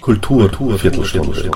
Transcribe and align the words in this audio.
Kultur, 0.00 0.48
Viertelstunde. 0.78 1.50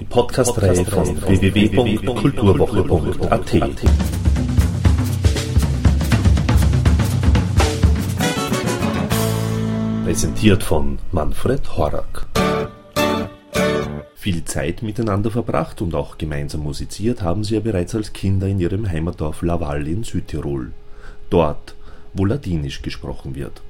Die 0.00 0.04
Podcast-Reihe 0.04 0.84
von 0.84 1.20
www.kulturwoche.at. 1.22 3.52
Präsentiert 10.04 10.62
von 10.62 10.98
Manfred 11.10 11.76
Horak. 11.76 12.28
Viel 14.14 14.44
Zeit 14.44 14.82
miteinander 14.82 15.32
verbracht 15.32 15.82
und 15.82 15.96
auch 15.96 16.16
gemeinsam 16.16 16.60
musiziert 16.60 17.22
haben 17.22 17.42
sie 17.42 17.54
ja 17.54 17.60
bereits 17.60 17.96
als 17.96 18.12
Kinder 18.12 18.46
in 18.46 18.60
ihrem 18.60 18.88
Heimatdorf 18.88 19.42
Laval 19.42 19.88
in 19.88 20.04
Südtirol. 20.04 20.70
Dort, 21.32 21.74
wo 22.12 22.26
Ladinisch 22.26 22.82
gesprochen 22.82 23.34
wird. 23.34 23.62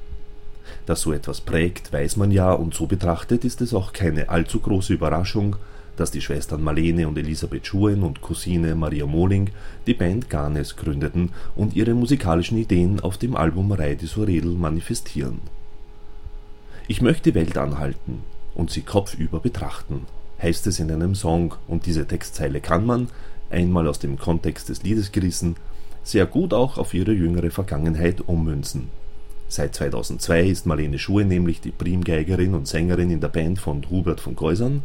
Dass 0.84 1.02
so 1.02 1.12
etwas 1.12 1.40
prägt, 1.40 1.92
weiß 1.92 2.16
man 2.16 2.32
ja, 2.32 2.52
und 2.52 2.74
so 2.74 2.88
betrachtet 2.88 3.44
ist 3.44 3.60
es 3.60 3.72
auch 3.72 3.92
keine 3.92 4.30
allzu 4.30 4.58
große 4.58 4.92
Überraschung, 4.92 5.54
dass 5.96 6.10
die 6.10 6.20
Schwestern 6.20 6.64
Marlene 6.64 7.06
und 7.06 7.16
Elisabeth 7.16 7.68
Schuen 7.68 8.02
und 8.02 8.20
Cousine 8.20 8.74
Maria 8.74 9.06
Mohling 9.06 9.50
die 9.86 9.94
Band 9.94 10.28
Garnes 10.28 10.74
gründeten 10.74 11.30
und 11.54 11.76
ihre 11.76 11.94
musikalischen 11.94 12.58
Ideen 12.58 12.98
auf 12.98 13.16
dem 13.16 13.36
Album 13.36 13.70
Rei 13.70 13.94
di 13.94 14.06
Sorel 14.06 14.46
manifestieren. 14.46 15.38
Ich 16.88 17.00
möchte 17.00 17.30
die 17.30 17.36
Welt 17.36 17.56
anhalten 17.56 18.24
und 18.56 18.72
sie 18.72 18.82
kopfüber 18.82 19.38
betrachten, 19.38 20.06
heißt 20.42 20.66
es 20.66 20.80
in 20.80 20.90
einem 20.90 21.14
Song, 21.14 21.54
und 21.68 21.86
diese 21.86 22.08
Textzeile 22.08 22.60
kann 22.60 22.84
man, 22.84 23.06
einmal 23.50 23.86
aus 23.86 24.00
dem 24.00 24.18
Kontext 24.18 24.68
des 24.68 24.82
Liedes 24.82 25.12
gerissen, 25.12 25.54
sehr 26.04 26.26
gut 26.26 26.52
auch 26.52 26.78
auf 26.78 26.94
ihre 26.94 27.12
jüngere 27.12 27.50
Vergangenheit 27.50 28.20
ummünzen. 28.26 28.88
Seit 29.48 29.74
2002 29.74 30.44
ist 30.44 30.66
Marlene 30.66 30.98
Schuhe 30.98 31.24
nämlich 31.24 31.60
die 31.60 31.70
Primgeigerin 31.70 32.54
und 32.54 32.66
Sängerin 32.66 33.10
in 33.10 33.20
der 33.20 33.28
Band 33.28 33.58
von 33.58 33.82
Hubert 33.90 34.20
von 34.20 34.34
Geusern. 34.34 34.82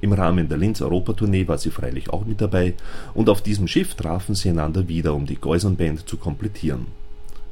Im 0.00 0.12
Rahmen 0.12 0.48
der 0.48 0.58
Linz 0.58 0.82
Europatournee 0.82 1.48
war 1.48 1.58
sie 1.58 1.70
freilich 1.70 2.10
auch 2.10 2.24
mit 2.24 2.40
dabei 2.40 2.74
und 3.14 3.28
auf 3.28 3.40
diesem 3.40 3.68
Schiff 3.68 3.94
trafen 3.94 4.34
sie 4.34 4.50
einander 4.50 4.86
wieder, 4.86 5.14
um 5.14 5.26
die 5.26 5.40
Geusern-Band 5.40 6.08
zu 6.08 6.16
komplettieren. 6.16 6.88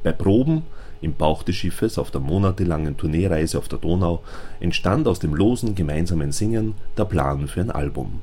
Bei 0.03 0.11
Proben 0.11 0.63
im 1.01 1.15
Bauch 1.15 1.43
des 1.43 1.55
Schiffes 1.55 1.97
auf 1.97 2.11
der 2.11 2.21
monatelangen 2.21 2.95
Tourneereise 2.95 3.57
auf 3.57 3.67
der 3.67 3.79
Donau 3.79 4.21
entstand 4.59 5.07
aus 5.07 5.19
dem 5.19 5.33
losen 5.33 5.73
gemeinsamen 5.73 6.31
Singen 6.31 6.75
der 6.97 7.05
Plan 7.05 7.47
für 7.47 7.61
ein 7.61 7.71
Album. 7.71 8.21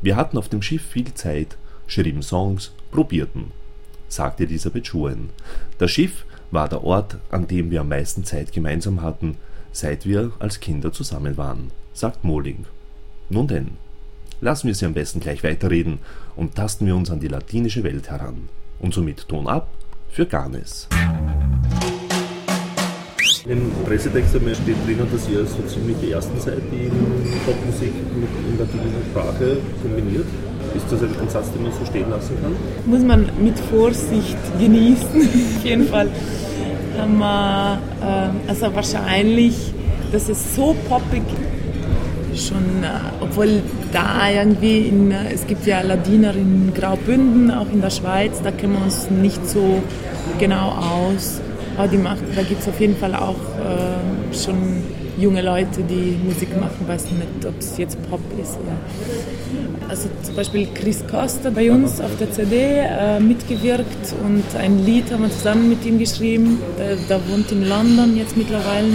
Wir 0.00 0.16
hatten 0.16 0.38
auf 0.38 0.48
dem 0.48 0.62
Schiff 0.62 0.82
viel 0.82 1.12
Zeit, 1.12 1.58
schrieben 1.86 2.22
Songs, 2.22 2.72
probierten 2.90 3.52
sagte 4.08 4.44
Elisabeth 4.44 4.86
Schuen. 4.86 5.30
Das 5.78 5.90
Schiff 5.90 6.24
war 6.50 6.68
der 6.68 6.84
Ort, 6.84 7.18
an 7.30 7.46
dem 7.46 7.70
wir 7.70 7.80
am 7.80 7.88
meisten 7.88 8.24
Zeit 8.24 8.52
gemeinsam 8.52 9.02
hatten, 9.02 9.36
seit 9.72 10.06
wir 10.06 10.32
als 10.38 10.60
Kinder 10.60 10.92
zusammen 10.92 11.36
waren, 11.36 11.70
sagt 11.92 12.24
Mohling. 12.24 12.66
Nun 13.28 13.48
denn, 13.48 13.70
lassen 14.40 14.68
wir 14.68 14.74
sie 14.74 14.86
am 14.86 14.94
besten 14.94 15.20
gleich 15.20 15.42
weiterreden 15.42 15.98
und 16.36 16.54
tasten 16.54 16.86
wir 16.86 16.94
uns 16.94 17.10
an 17.10 17.20
die 17.20 17.28
latinische 17.28 17.82
Welt 17.82 18.10
heran. 18.10 18.48
Und 18.78 18.94
somit 18.94 19.26
Ton 19.28 19.48
ab 19.48 19.68
für 20.10 20.26
Garnes. 20.26 20.88
Im 23.46 23.70
Pressetext 23.84 24.30
steht 24.30 24.86
drinnen, 24.86 25.06
dass 25.12 25.28
ihr 25.28 25.44
so 25.44 25.62
ziemlich 25.66 25.96
die 26.00 26.12
ersten 26.12 26.40
seid, 26.40 26.62
die 26.72 26.90
Popmusik 27.44 27.92
mit 28.16 28.30
in 28.48 28.58
latinischer 28.58 29.04
Sprache 29.10 29.58
kombiniert. 29.82 30.26
Ist 30.74 30.90
das 30.90 31.02
ein 31.02 31.28
Satz, 31.28 31.52
den 31.52 31.62
man 31.62 31.72
so 31.72 31.84
stehen 31.84 32.10
lassen 32.10 32.36
kann? 32.42 32.54
Muss 32.86 33.02
man 33.02 33.28
mit 33.40 33.58
Vorsicht 33.58 34.36
genießen, 34.58 35.20
auf 35.58 35.64
jeden 35.64 35.88
Fall. 35.88 36.08
Wir, 36.96 37.78
äh, 38.02 38.48
also 38.48 38.74
wahrscheinlich, 38.74 39.54
dass 40.12 40.28
es 40.28 40.54
so 40.54 40.74
poppig 40.88 41.22
schon, 42.36 42.82
äh, 42.82 42.88
obwohl 43.20 43.62
da 43.92 44.30
irgendwie, 44.30 44.88
in, 44.88 45.10
äh, 45.10 45.32
es 45.32 45.46
gibt 45.46 45.66
ja 45.66 45.80
Ladiner 45.80 46.34
in 46.34 46.72
Graubünden, 46.74 47.50
auch 47.50 47.70
in 47.72 47.80
der 47.80 47.90
Schweiz, 47.90 48.40
da 48.42 48.50
kennen 48.50 48.74
wir 48.74 48.84
uns 48.84 49.10
nicht 49.10 49.46
so 49.48 49.82
genau 50.38 50.70
aus. 50.70 51.40
Aber 51.76 51.88
die 51.88 51.98
macht, 51.98 52.22
da 52.36 52.42
gibt 52.42 52.60
es 52.62 52.68
auf 52.68 52.80
jeden 52.80 52.96
Fall 52.96 53.14
auch 53.14 53.34
äh, 53.34 54.34
schon 54.36 54.82
junge 55.18 55.42
Leute, 55.42 55.82
die 55.88 56.18
Musik 56.24 56.48
machen, 56.60 56.86
weiß 56.86 57.04
nicht, 57.04 57.46
ob 57.46 57.58
es 57.58 57.78
jetzt 57.78 57.98
Pop 58.08 58.20
ist. 58.40 58.58
Oder. 58.58 59.88
Also 59.88 60.08
zum 60.22 60.34
Beispiel 60.34 60.68
Chris 60.74 61.04
Costa 61.10 61.50
bei 61.50 61.70
uns 61.70 62.00
auf 62.00 62.10
der 62.18 62.30
CD 62.32 62.78
äh, 62.78 63.20
mitgewirkt 63.20 64.14
und 64.24 64.44
ein 64.58 64.84
Lied 64.84 65.10
haben 65.12 65.22
wir 65.22 65.30
zusammen 65.30 65.68
mit 65.68 65.84
ihm 65.84 65.98
geschrieben. 65.98 66.60
Der, 66.78 66.96
der 66.96 67.20
wohnt 67.28 67.52
in 67.52 67.68
London 67.68 68.16
jetzt 68.16 68.36
mittlerweile. 68.36 68.88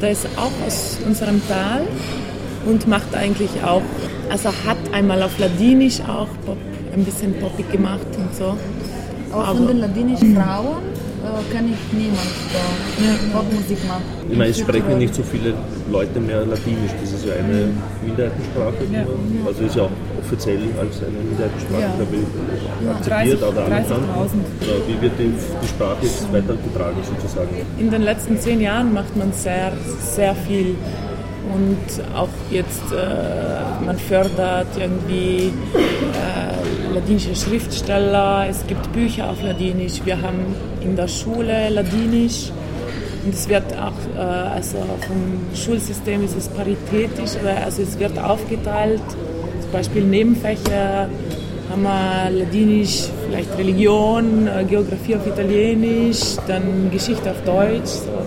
Der 0.00 0.12
ist 0.12 0.26
auch 0.36 0.66
aus 0.66 0.98
unserem 1.04 1.42
Tal 1.46 1.82
und 2.66 2.86
macht 2.86 3.14
eigentlich 3.14 3.50
auch, 3.64 3.82
also 4.30 4.48
hat 4.66 4.78
einmal 4.92 5.22
auf 5.22 5.38
Ladinisch 5.38 6.00
auch 6.00 6.28
Pop, 6.46 6.56
ein 6.94 7.04
bisschen 7.04 7.34
poppig 7.38 7.70
gemacht 7.70 8.06
und 8.16 8.34
so. 8.34 8.56
Auch 9.32 9.56
von 9.56 9.66
den 9.66 9.78
ladinischen 9.78 10.34
Frauen? 10.34 10.78
Äh, 11.22 11.52
kenne 11.52 11.70
ich 11.72 11.92
niemand, 11.92 12.32
der 12.52 13.04
ja. 13.04 13.14
Popmusik 13.32 13.78
macht. 13.88 14.02
Ich 14.30 14.36
meine, 14.36 14.50
es 14.50 14.58
sprechen 14.58 14.98
nicht 14.98 15.14
so 15.14 15.22
viele 15.22 15.54
Leute 15.90 16.20
mehr 16.20 16.44
Ladinisch. 16.44 16.92
Das 17.00 17.12
ist 17.12 17.24
ja 17.26 17.34
eine 17.34 17.72
Minderheitensprache. 18.04 18.84
Ja. 18.92 19.04
Also 19.46 19.62
ist 19.64 19.76
ja 19.76 19.82
auch 19.84 19.90
offiziell 20.18 20.60
als 20.80 21.02
eine 21.02 21.18
Minderheitensprache 21.18 21.80
ja. 21.80 21.94
glaube 21.96 22.16
ich, 22.16 22.90
akzeptiert 22.90 23.42
30, 23.42 23.48
oder 23.48 23.64
anerkannt. 23.66 24.44
Wie 24.86 25.02
wird 25.02 25.12
die, 25.18 25.32
die 25.62 25.68
Sprache 25.68 25.98
jetzt 26.02 26.32
weitergetragen 26.32 26.98
sozusagen? 27.04 27.50
In 27.78 27.90
den 27.90 28.02
letzten 28.02 28.38
zehn 28.38 28.60
Jahren 28.60 28.92
macht 28.92 29.16
man 29.16 29.32
sehr, 29.32 29.72
sehr 30.00 30.34
viel 30.34 30.76
und 31.54 32.14
auch 32.14 32.28
jetzt, 32.50 32.92
äh, 32.92 33.84
man 33.84 33.98
fördert 33.98 34.68
irgendwie 34.78 35.52
äh, 35.74 36.49
ladinische 36.94 37.34
Schriftsteller, 37.34 38.46
es 38.48 38.66
gibt 38.66 38.92
Bücher 38.92 39.30
auf 39.30 39.42
Ladinisch, 39.42 40.00
wir 40.04 40.20
haben 40.20 40.54
in 40.80 40.96
der 40.96 41.08
Schule 41.08 41.68
Ladinisch 41.68 42.50
und 43.24 43.34
es 43.34 43.48
wird 43.48 43.64
auch, 43.74 43.92
äh, 44.16 44.20
also 44.20 44.78
vom 45.06 45.54
Schulsystem 45.54 46.24
ist 46.24 46.36
es 46.36 46.48
paritätisch, 46.48 47.32
also 47.64 47.82
es 47.82 47.98
wird 47.98 48.18
aufgeteilt, 48.18 49.02
zum 49.62 49.72
Beispiel 49.72 50.02
Nebenfächer 50.04 51.08
haben 51.70 51.82
wir 51.82 52.30
Ladinisch, 52.30 53.04
vielleicht 53.26 53.56
Religion, 53.56 54.48
äh, 54.48 54.64
Geografie 54.64 55.16
auf 55.16 55.26
Italienisch, 55.26 56.36
dann 56.48 56.90
Geschichte 56.90 57.30
auf 57.30 57.40
Deutsch, 57.44 57.90
so 57.90 58.26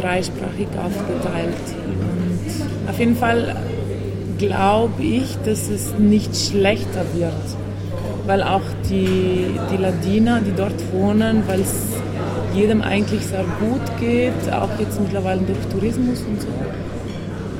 dreisprachig 0.00 0.68
aufgeteilt. 0.76 1.54
Und 1.86 2.90
auf 2.90 2.98
jeden 2.98 3.16
Fall 3.16 3.56
glaube 4.40 5.02
ich, 5.02 5.36
dass 5.44 5.68
es 5.68 5.94
nicht 5.98 6.34
schlechter 6.34 7.04
wird, 7.14 7.32
weil 8.26 8.42
auch 8.42 8.62
die, 8.88 9.46
die 9.70 9.76
Ladiner, 9.76 10.40
die 10.40 10.52
dort 10.56 10.92
wohnen, 10.92 11.42
weil 11.46 11.60
es 11.60 11.74
jedem 12.54 12.80
eigentlich 12.82 13.20
sehr 13.26 13.44
gut 13.60 14.00
geht, 14.00 14.52
auch 14.52 14.70
jetzt 14.78 15.00
mittlerweile 15.00 15.42
durch 15.42 15.58
Tourismus 15.70 16.22
und 16.22 16.40
so. 16.40 16.48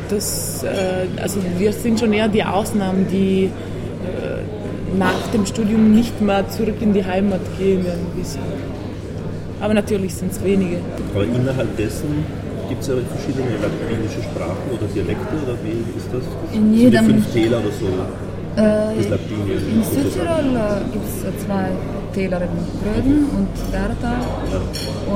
Das, 0.09 0.65
äh, 0.65 1.21
also 1.23 1.41
wir 1.59 1.73
sind 1.73 2.01
schon 2.01 2.13
eher 2.13 2.29
die 2.29 2.43
Ausnahmen, 2.43 3.07
die 3.09 3.45
äh, 3.45 4.99
nach 4.99 5.29
dem 5.33 5.47
Studium 5.47 5.95
nicht 5.95 6.21
mehr 6.21 6.49
zurück 6.49 6.77
in 6.81 6.93
die 6.93 7.05
Heimat 7.05 7.41
gehen. 7.59 7.85
Irgendwie 7.85 8.25
so. 8.25 8.41
Aber 9.61 9.75
natürlich 9.75 10.15
sind 10.15 10.33
es 10.33 10.43
wenige. 10.43 10.79
Aber 11.15 11.25
innerhalb 11.25 11.77
dessen 11.77 12.25
gibt 12.71 12.83
es 12.83 12.89
ja 12.89 12.95
verschiedene 13.15 13.51
latinische 13.59 14.23
Sprachen 14.23 14.67
oder 14.73 14.87
Dialekte 14.95 15.35
oder 15.43 15.57
wie 15.65 15.83
ist 15.99 16.09
das? 16.13 16.23
das 16.23 16.57
in 16.57 16.73
jedem 16.73 17.05
fünf 17.05 17.33
Täler 17.33 17.59
oder 17.59 17.75
so. 17.81 17.87
Äh. 18.57 18.95
In 19.75 19.83
Südtirol 19.83 20.49
äh, 20.55 20.93
gibt 20.93 21.07
es 21.07 21.45
zwei 21.45 21.67
Täler, 22.15 22.41
Gröden 22.83 23.27
und 23.37 23.49
Garda. 23.73 24.15
Ja. 24.53 24.61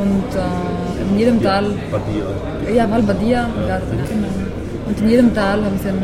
Und 0.00 0.30
äh, 0.34 1.12
in 1.12 1.18
jedem 1.18 1.42
Tal. 1.42 1.64
Badia. 1.90 2.74
Ja, 2.74 2.90
Val 2.90 3.02
Badia 3.02 3.46
und 3.46 3.68
Garda. 3.68 3.86
Genau. 4.08 4.28
Und 4.88 5.00
in 5.00 5.08
jedem 5.08 5.34
Tal 5.34 5.64
haben 5.64 5.78
sie 5.80 5.88
ein 5.88 6.02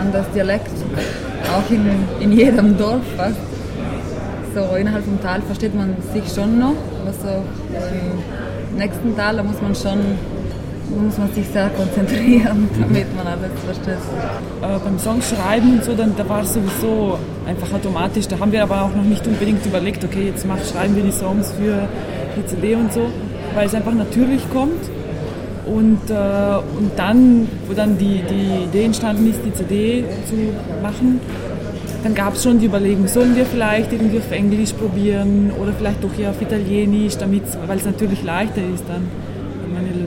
anderes 0.00 0.26
Dialekt. 0.34 0.76
Auch 1.54 1.70
in, 1.70 1.86
in 2.20 2.32
jedem 2.32 2.76
Dorf 2.78 3.02
fast 3.16 3.36
so 4.54 4.76
innerhalb 4.76 5.04
vom 5.04 5.20
Tal 5.20 5.42
versteht 5.42 5.74
man 5.74 5.96
sich 6.12 6.32
schon 6.32 6.58
noch, 6.58 6.76
aber 7.02 7.12
so 7.12 7.28
im 8.70 8.78
nächsten 8.78 9.16
Tal, 9.16 9.36
da 9.36 9.42
muss 9.42 9.60
man 9.60 9.74
schon 9.74 9.98
muss 10.90 11.18
man 11.18 11.32
sich 11.32 11.46
sehr 11.48 11.70
konzentrieren, 11.70 12.68
damit 12.80 13.16
man 13.16 13.26
alles 13.26 13.50
versteht. 13.64 13.94
Äh, 14.62 14.78
beim 14.84 14.98
Songschreiben 14.98 15.74
und 15.74 15.84
so, 15.84 15.94
dann, 15.94 16.14
da 16.16 16.28
war 16.28 16.42
es 16.42 16.54
sowieso 16.54 17.18
einfach 17.46 17.72
automatisch. 17.72 18.28
Da 18.28 18.38
haben 18.38 18.52
wir 18.52 18.62
aber 18.62 18.82
auch 18.82 18.94
noch 18.94 19.04
nicht 19.04 19.26
unbedingt 19.26 19.64
überlegt, 19.64 20.04
okay, 20.04 20.26
jetzt 20.26 20.46
mach, 20.46 20.58
schreiben 20.64 20.96
wir 20.96 21.02
die 21.02 21.12
Songs 21.12 21.52
für 21.52 21.88
die 22.36 22.46
CD 22.46 22.74
und 22.74 22.92
so, 22.92 23.08
weil 23.54 23.66
es 23.66 23.74
einfach 23.74 23.94
natürlich 23.94 24.42
kommt. 24.52 24.90
Und, 25.66 26.10
äh, 26.10 26.78
und 26.78 26.90
dann, 26.96 27.48
wo 27.66 27.72
dann 27.72 27.96
die, 27.96 28.22
die 28.28 28.64
Idee 28.64 28.84
entstanden 28.84 29.30
ist, 29.30 29.40
die 29.44 29.52
CD 29.54 30.04
zu 30.28 30.34
machen, 30.82 31.20
dann 32.02 32.14
gab 32.14 32.34
es 32.34 32.42
schon 32.42 32.58
die 32.58 32.66
Überlegung, 32.66 33.08
sollen 33.08 33.34
wir 33.34 33.46
vielleicht 33.46 33.90
irgendwie 33.90 34.18
auf 34.18 34.30
Englisch 34.30 34.74
probieren 34.74 35.50
oder 35.58 35.72
vielleicht 35.72 36.04
doch 36.04 36.10
eher 36.18 36.30
auf 36.30 36.42
Italienisch, 36.42 37.14
weil 37.66 37.78
es 37.78 37.86
natürlich 37.86 38.22
leichter 38.22 38.60
ist 38.74 38.84
dann. 38.86 39.08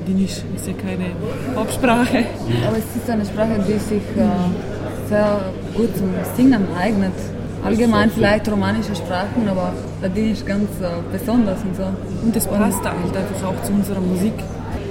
Ladinisch 0.08 0.38
ist 0.56 0.66
ja 0.66 0.74
keine 0.74 1.12
Hauptsprache. 1.54 2.24
Aber 2.66 2.78
es 2.78 2.96
ist 2.96 3.10
eine 3.10 3.26
Sprache, 3.26 3.62
die 3.68 3.78
sich 3.78 4.02
äh, 4.16 5.10
sehr 5.10 5.40
gut 5.76 5.98
zum 5.98 6.10
Singen 6.38 6.66
eignet. 6.80 7.12
Allgemein 7.66 8.10
vielleicht 8.10 8.50
romanische 8.50 8.96
Sprachen, 8.96 9.50
aber 9.50 9.74
Ladinisch 10.02 10.46
ganz 10.46 10.70
äh, 10.82 11.02
besonders 11.12 11.60
und 11.62 11.76
so. 11.76 11.84
Und 12.24 12.34
es 12.34 12.48
passt 12.48 12.84
halt 12.86 13.18
einfach 13.18 13.48
auch 13.50 13.62
zu 13.64 13.74
unserer 13.74 14.00
Musik. 14.00 14.34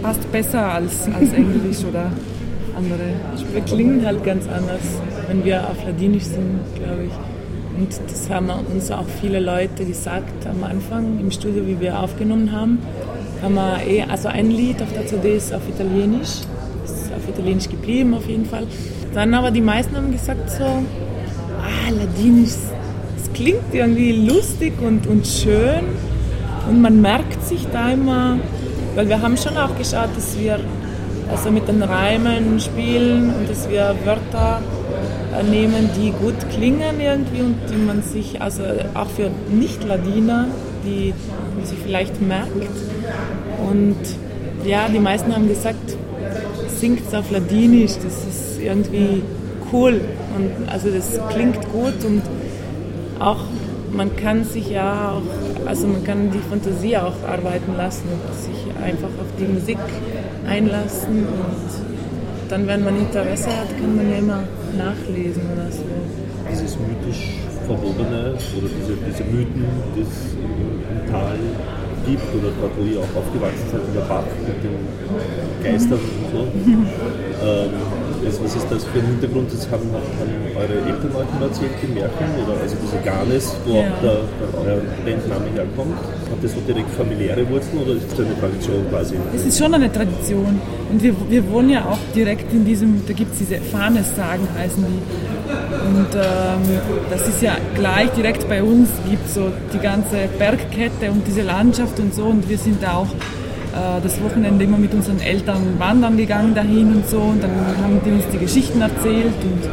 Passt 0.03 0.31
besser 0.31 0.73
als, 0.73 1.09
als 1.19 1.33
Englisch 1.33 1.83
oder 1.89 2.11
andere. 2.77 3.09
Wir 3.55 3.63
klingen 3.63 4.05
halt 4.05 4.23
ganz 4.23 4.47
anders, 4.49 4.83
wenn 5.29 5.43
wir 5.47 5.63
auf 5.63 5.83
Ladinisch 5.87 6.25
sind, 6.25 6.61
glaube 6.75 7.05
ich. 7.05 7.13
Und 7.79 7.89
das 8.11 8.29
haben 8.29 8.51
uns 8.71 8.91
auch 8.91 9.07
viele 9.21 9.41
Leute 9.41 9.87
gesagt 9.87 10.47
am 10.47 10.63
Anfang 10.63 11.21
im 11.21 11.31
Studio, 11.31 11.67
wie 11.67 11.81
wir 11.81 12.01
aufgenommen 12.01 12.53
haben. 12.53 12.79
Haben 13.47 13.55
wir 13.55 13.87
eh, 13.87 14.03
also 14.03 14.27
ein 14.27 14.51
Lied 14.51 14.83
auf 14.83 14.93
der 14.93 15.07
CD 15.07 15.37
ist 15.37 15.55
auf 15.55 15.63
Italienisch, 15.69 16.41
ist 16.85 17.13
auf 17.17 17.29
Italienisch 17.29 17.69
geblieben 17.69 18.13
auf 18.15 18.27
jeden 18.27 18.45
Fall. 18.45 18.67
Dann 19.15 19.33
aber 19.35 19.53
die 19.53 19.61
meisten 19.61 19.95
haben 19.95 20.11
gesagt 20.11 20.51
so, 20.51 20.65
ah, 20.65 21.91
Ladinisch, 21.97 22.55
es 23.17 23.33
klingt 23.35 23.73
irgendwie 23.73 24.27
lustig 24.27 24.73
und, 24.83 25.07
und 25.07 25.25
schön 25.29 25.85
und 26.69 26.83
man 26.83 27.01
merkt 27.01 27.41
sich 27.47 27.65
da 27.73 27.93
immer, 27.93 28.41
weil 28.97 29.09
wir 29.09 29.23
haben 29.23 29.37
schon 29.37 29.57
auch 29.57 29.79
geschaut, 29.79 30.11
dass 30.17 30.37
wir 30.37 30.59
also 31.31 31.53
mit 31.53 31.69
den 31.69 31.85
Reimen 31.85 32.59
spielen 32.59 33.33
und 33.33 33.49
dass 33.49 33.71
wir 33.71 33.95
Wörter 34.05 34.61
äh, 35.39 35.45
nehmen, 35.45 35.89
die 35.97 36.11
gut 36.11 36.35
klingen 36.51 37.01
irgendwie 37.01 37.43
und 37.43 37.55
die 37.71 37.77
man 37.77 38.03
sich, 38.03 38.43
also 38.43 38.65
auch 38.95 39.09
für 39.09 39.31
Nicht-Ladiner, 39.53 40.49
die 40.85 41.15
man 41.57 41.65
sich 41.65 41.79
vielleicht 41.79 42.21
merkt. 42.21 42.96
Und 43.71 43.97
ja, 44.65 44.89
die 44.89 44.99
meisten 44.99 45.35
haben 45.35 45.49
gesagt, 45.49 45.97
singt 46.69 47.07
es 47.07 47.15
auf 47.15 47.31
Ladinisch, 47.31 47.95
das 47.95 48.27
ist 48.27 48.61
irgendwie 48.61 49.23
cool 49.73 50.01
und 50.37 50.69
also 50.69 50.91
das 50.91 51.19
klingt 51.31 51.61
gut 51.73 52.05
und 52.05 52.23
auch 53.19 53.41
man 53.93 54.15
kann 54.17 54.45
sich 54.45 54.71
ja 54.71 55.13
auch, 55.13 55.67
also 55.67 55.87
man 55.87 56.05
kann 56.05 56.31
die 56.31 56.39
Fantasie 56.51 56.97
auch 56.97 57.15
arbeiten 57.27 57.77
lassen 57.77 58.05
und 58.13 58.35
sich 58.35 58.85
einfach 58.85 59.09
auf 59.09 59.31
die 59.39 59.45
Musik 59.45 59.79
einlassen 60.47 61.27
und 61.27 62.51
dann, 62.51 62.67
wenn 62.67 62.85
man 62.85 62.97
Interesse 62.97 63.49
hat, 63.49 63.69
kann 63.81 63.97
man 63.97 64.11
ja 64.11 64.19
immer 64.19 64.43
nachlesen 64.77 65.43
oder 65.53 65.71
so. 65.73 65.83
Dieses 66.51 66.77
mythisch 66.79 67.39
Verwobene 67.67 68.35
oder 68.57 68.69
diese, 68.69 68.97
diese 69.09 69.25
Mythen, 69.25 69.65
die 69.97 70.03
es 70.03 70.35
im, 70.35 71.01
im 71.01 71.11
Tal 71.11 71.39
gibt 72.07 72.23
oder 72.35 72.51
dort, 72.61 72.73
wo 72.79 72.83
ihr 72.87 73.01
auch 73.03 73.13
aufgewachsen 73.19 73.67
seid, 73.71 73.83
in 73.83 73.95
der 73.95 74.07
Bach 74.07 74.25
mit 74.47 74.59
den 74.63 74.79
Geistern 75.63 75.99
und 75.99 76.27
so. 76.31 76.41
ähm, 76.47 77.71
also 78.25 78.45
was 78.45 78.57
ist 78.57 78.67
das 78.71 78.85
für 78.85 78.99
ein 78.99 79.07
Hintergrund? 79.07 79.53
Das 79.53 79.71
haben, 79.71 79.87
haben 79.93 80.35
eure 80.57 80.79
Eltern 80.83 81.11
euch 81.15 81.31
mal 81.39 81.47
erzählt, 81.47 81.71
die 81.83 81.93
Märchen? 81.93 82.27
Oder 82.43 82.61
also 82.61 82.77
diese 82.83 82.99
Garnes, 83.05 83.57
wo 83.65 83.75
ja. 83.75 83.87
auch 83.87 84.01
der, 84.03 84.19
euer 84.63 84.81
Bandname 85.05 85.51
herkommt? 85.55 85.99
Hat 86.31 86.41
das 86.43 86.53
so 86.53 86.61
direkt 86.67 86.91
familiäre 86.91 87.49
Wurzeln 87.51 87.83
oder 87.83 87.95
ist 87.95 88.11
das 88.11 88.27
eine 88.27 88.39
Tradition 88.39 88.87
quasi? 88.91 89.15
Es 89.35 89.47
ist 89.47 89.59
schon 89.59 89.75
eine 89.75 89.93
Tradition. 89.93 90.61
Und 90.91 91.03
wir, 91.03 91.15
wir 91.29 91.51
wohnen 91.51 91.71
ja 91.71 91.85
auch 91.85 91.99
direkt 92.15 92.53
in 92.53 92.65
diesem, 92.65 93.03
da 93.07 93.13
gibt 93.13 93.33
es 93.33 93.39
diese 93.39 93.57
Fahnessagen 93.61 94.47
heißen 94.59 94.85
die. 94.85 95.26
Und 95.47 96.15
ähm, 96.15 96.81
das 97.11 97.29
ist 97.29 97.43
ja 97.43 97.57
gleich 97.75 98.11
direkt 98.11 98.49
bei 98.49 98.63
uns, 98.63 98.89
gibt 99.09 99.29
so 99.29 99.53
die 99.73 99.79
ganze 99.79 100.29
Bergkette 100.39 101.11
und 101.11 101.27
diese 101.27 101.43
Landschaft 101.43 101.99
und 102.01 102.15
so. 102.15 102.25
Und 102.25 102.49
wir 102.49 102.59
sind 102.59 102.83
da 102.83 102.95
auch 102.95 103.09
äh, 103.77 104.01
das 104.03 104.23
Wochenende 104.23 104.65
immer 104.65 104.79
mit 104.79 104.95
unseren 104.95 105.21
Eltern 105.21 105.79
wandern 105.79 106.17
gegangen 106.17 106.55
dahin 106.55 106.95
und 106.95 107.09
so 107.09 107.19
und 107.19 107.43
dann 107.43 107.51
haben 107.83 108.01
die 108.05 108.11
uns 108.11 108.25
die 108.33 108.39
Geschichten 108.39 108.81
erzählt 108.81 109.37
und 109.43 109.69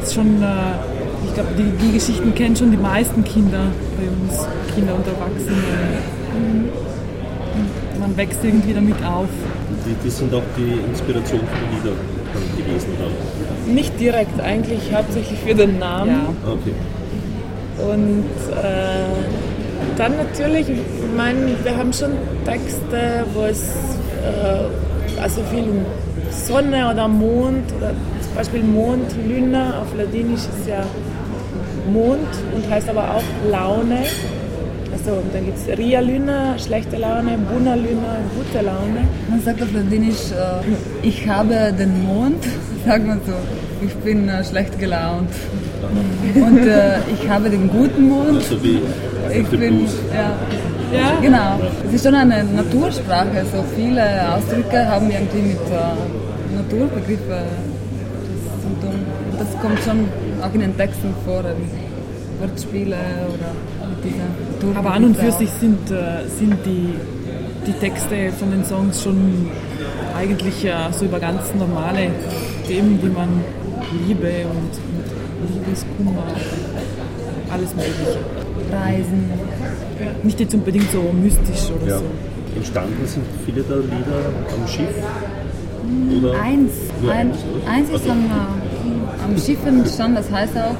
es 0.00 0.08
ist 0.08 0.14
schon, 0.14 0.40
äh, 0.40 1.26
ich 1.26 1.34
glaube, 1.34 1.50
die, 1.58 1.70
die, 1.84 1.92
Geschichten 1.92 2.34
kennen 2.34 2.54
schon 2.54 2.70
die 2.70 2.76
meisten 2.76 3.24
Kinder 3.24 3.66
bei 3.96 4.04
uns, 4.04 4.46
Kinder 4.74 4.94
und 4.94 5.06
Erwachsene. 5.06 5.56
Und 6.34 8.00
man 8.00 8.16
wächst 8.16 8.44
irgendwie 8.44 8.72
damit 8.72 9.04
auf. 9.04 9.28
Die, 9.84 9.94
die 10.04 10.10
sind 10.10 10.32
auch 10.32 10.42
die 10.56 10.88
Inspiration 10.88 11.40
für 11.40 11.66
die 11.66 11.88
Lieder 11.88 11.96
gewesen, 12.56 12.88
oder? 12.98 13.72
Nicht 13.72 13.98
direkt, 14.00 14.40
eigentlich 14.40 14.80
hauptsächlich 14.92 15.38
für 15.40 15.54
den 15.54 15.78
Namen. 15.78 16.10
Ja. 16.44 16.52
Okay. 16.52 16.74
Und 17.92 18.24
äh, 18.56 19.96
dann 19.96 20.16
natürlich, 20.16 20.68
ich 20.68 21.16
meine, 21.16 21.54
wir 21.62 21.76
haben 21.76 21.92
schon 21.92 22.12
Texte, 22.44 23.24
wo 23.34 23.42
es 23.42 23.62
äh, 23.62 25.20
also 25.20 25.42
viel 25.50 25.64
um 25.64 25.84
Sonne 26.30 26.90
oder 26.90 27.08
Mond 27.08 27.72
oder 27.76 27.92
zum 28.22 28.34
Beispiel 28.34 28.62
Mond, 28.62 29.14
Lüne 29.26 29.74
auf 29.80 29.96
Ladinisch 29.96 30.40
ist 30.40 30.68
ja 30.68 30.84
Mond 31.92 32.28
und 32.54 32.68
heißt 32.70 32.88
aber 32.88 33.14
auch 33.14 33.50
Laune. 33.50 34.04
Also 35.08 35.22
dann 35.32 35.46
gibt 35.46 35.56
es 35.56 35.78
Ria 35.78 36.00
Lüne, 36.00 36.54
schlechte 36.58 36.96
Laune, 36.96 37.38
Buna 37.38 37.74
Lüne, 37.74 38.12
gute 38.36 38.62
Laune. 38.62 39.08
Man 39.30 39.40
sagt 39.40 39.62
auf 39.62 39.72
Ladinisch, 39.72 40.32
äh, 40.32 41.06
ich 41.06 41.26
habe 41.26 41.72
den 41.72 42.04
Mond, 42.04 42.44
sagt 42.86 43.06
man 43.06 43.18
so, 43.26 43.32
ich 43.86 43.94
bin 44.04 44.28
äh, 44.28 44.44
schlecht 44.44 44.78
gelaunt. 44.78 45.30
Und 46.34 46.58
äh, 46.58 46.98
ich 47.14 47.26
habe 47.26 47.48
den 47.48 47.70
guten 47.70 48.10
Mond. 48.10 48.36
Also 48.36 48.62
wie 48.62 48.80
ich 49.32 49.48
bin, 49.48 49.86
ja. 50.12 50.36
Ja? 50.92 51.18
Genau. 51.22 51.58
Es 51.86 51.94
ist 51.94 52.04
schon 52.04 52.14
eine 52.14 52.44
Natursprache. 52.44 53.46
So 53.50 53.64
viele 53.74 54.04
Ausdrücke 54.34 54.86
haben 54.86 55.10
irgendwie 55.10 55.42
mit 55.52 55.66
äh, 55.70 56.54
Naturbegriffen 56.54 57.44
zu 58.62 58.86
tun. 58.86 58.98
Das 59.38 59.48
kommt 59.62 59.78
schon 59.82 60.06
auch 60.42 60.52
in 60.52 60.60
den 60.60 60.76
Texten 60.76 61.14
vor, 61.24 61.44
Wortspiele 62.40 62.96
oder 63.34 63.50
dieser. 64.04 64.78
Aber 64.78 64.92
an 64.92 65.04
und 65.04 65.16
für 65.16 65.32
sich 65.32 65.50
sind, 65.50 65.90
äh, 65.90 66.26
sind 66.38 66.54
die, 66.64 66.94
die 67.66 67.72
Texte 67.72 68.32
von 68.38 68.50
den 68.50 68.64
Songs 68.64 69.02
schon 69.02 69.48
eigentlich 70.16 70.64
äh, 70.64 70.72
so 70.92 71.04
über 71.04 71.20
ganz 71.20 71.42
normale 71.58 72.10
Themen, 72.66 72.98
die 73.02 73.08
man 73.08 73.28
Liebe 74.06 74.46
und, 74.50 74.72
und 75.40 75.54
Liebeskummer, 75.54 76.24
alles 77.50 77.74
Mögliche. 77.74 78.18
Reisen. 78.70 79.30
Nicht 80.22 80.40
jetzt 80.40 80.54
unbedingt 80.54 80.90
so 80.92 81.02
mystisch 81.12 81.70
oder 81.74 81.90
ja. 81.92 81.98
so. 81.98 82.04
Entstanden 82.56 83.06
sind 83.06 83.24
viele 83.46 83.62
der 83.62 83.78
Lieder 83.78 84.32
am 84.54 84.68
Schiff? 84.68 84.94
Oder 86.18 86.40
eins. 86.40 86.72
Ein, 87.08 87.32
eins 87.66 87.90
ist 87.90 88.08
am, 88.08 88.24
äh, 88.26 89.24
am 89.24 89.38
Schiff 89.38 89.64
entstanden, 89.64 90.16
das 90.16 90.30
heißt 90.30 90.56
auch, 90.56 90.74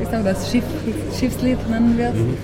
ist 0.00 0.14
auch 0.14 0.24
das 0.24 0.50
Schiff, 0.50 0.64
Schiffslied 1.18 1.58
nennen 1.68 1.98
wir 1.98 2.10
mhm. 2.10 2.36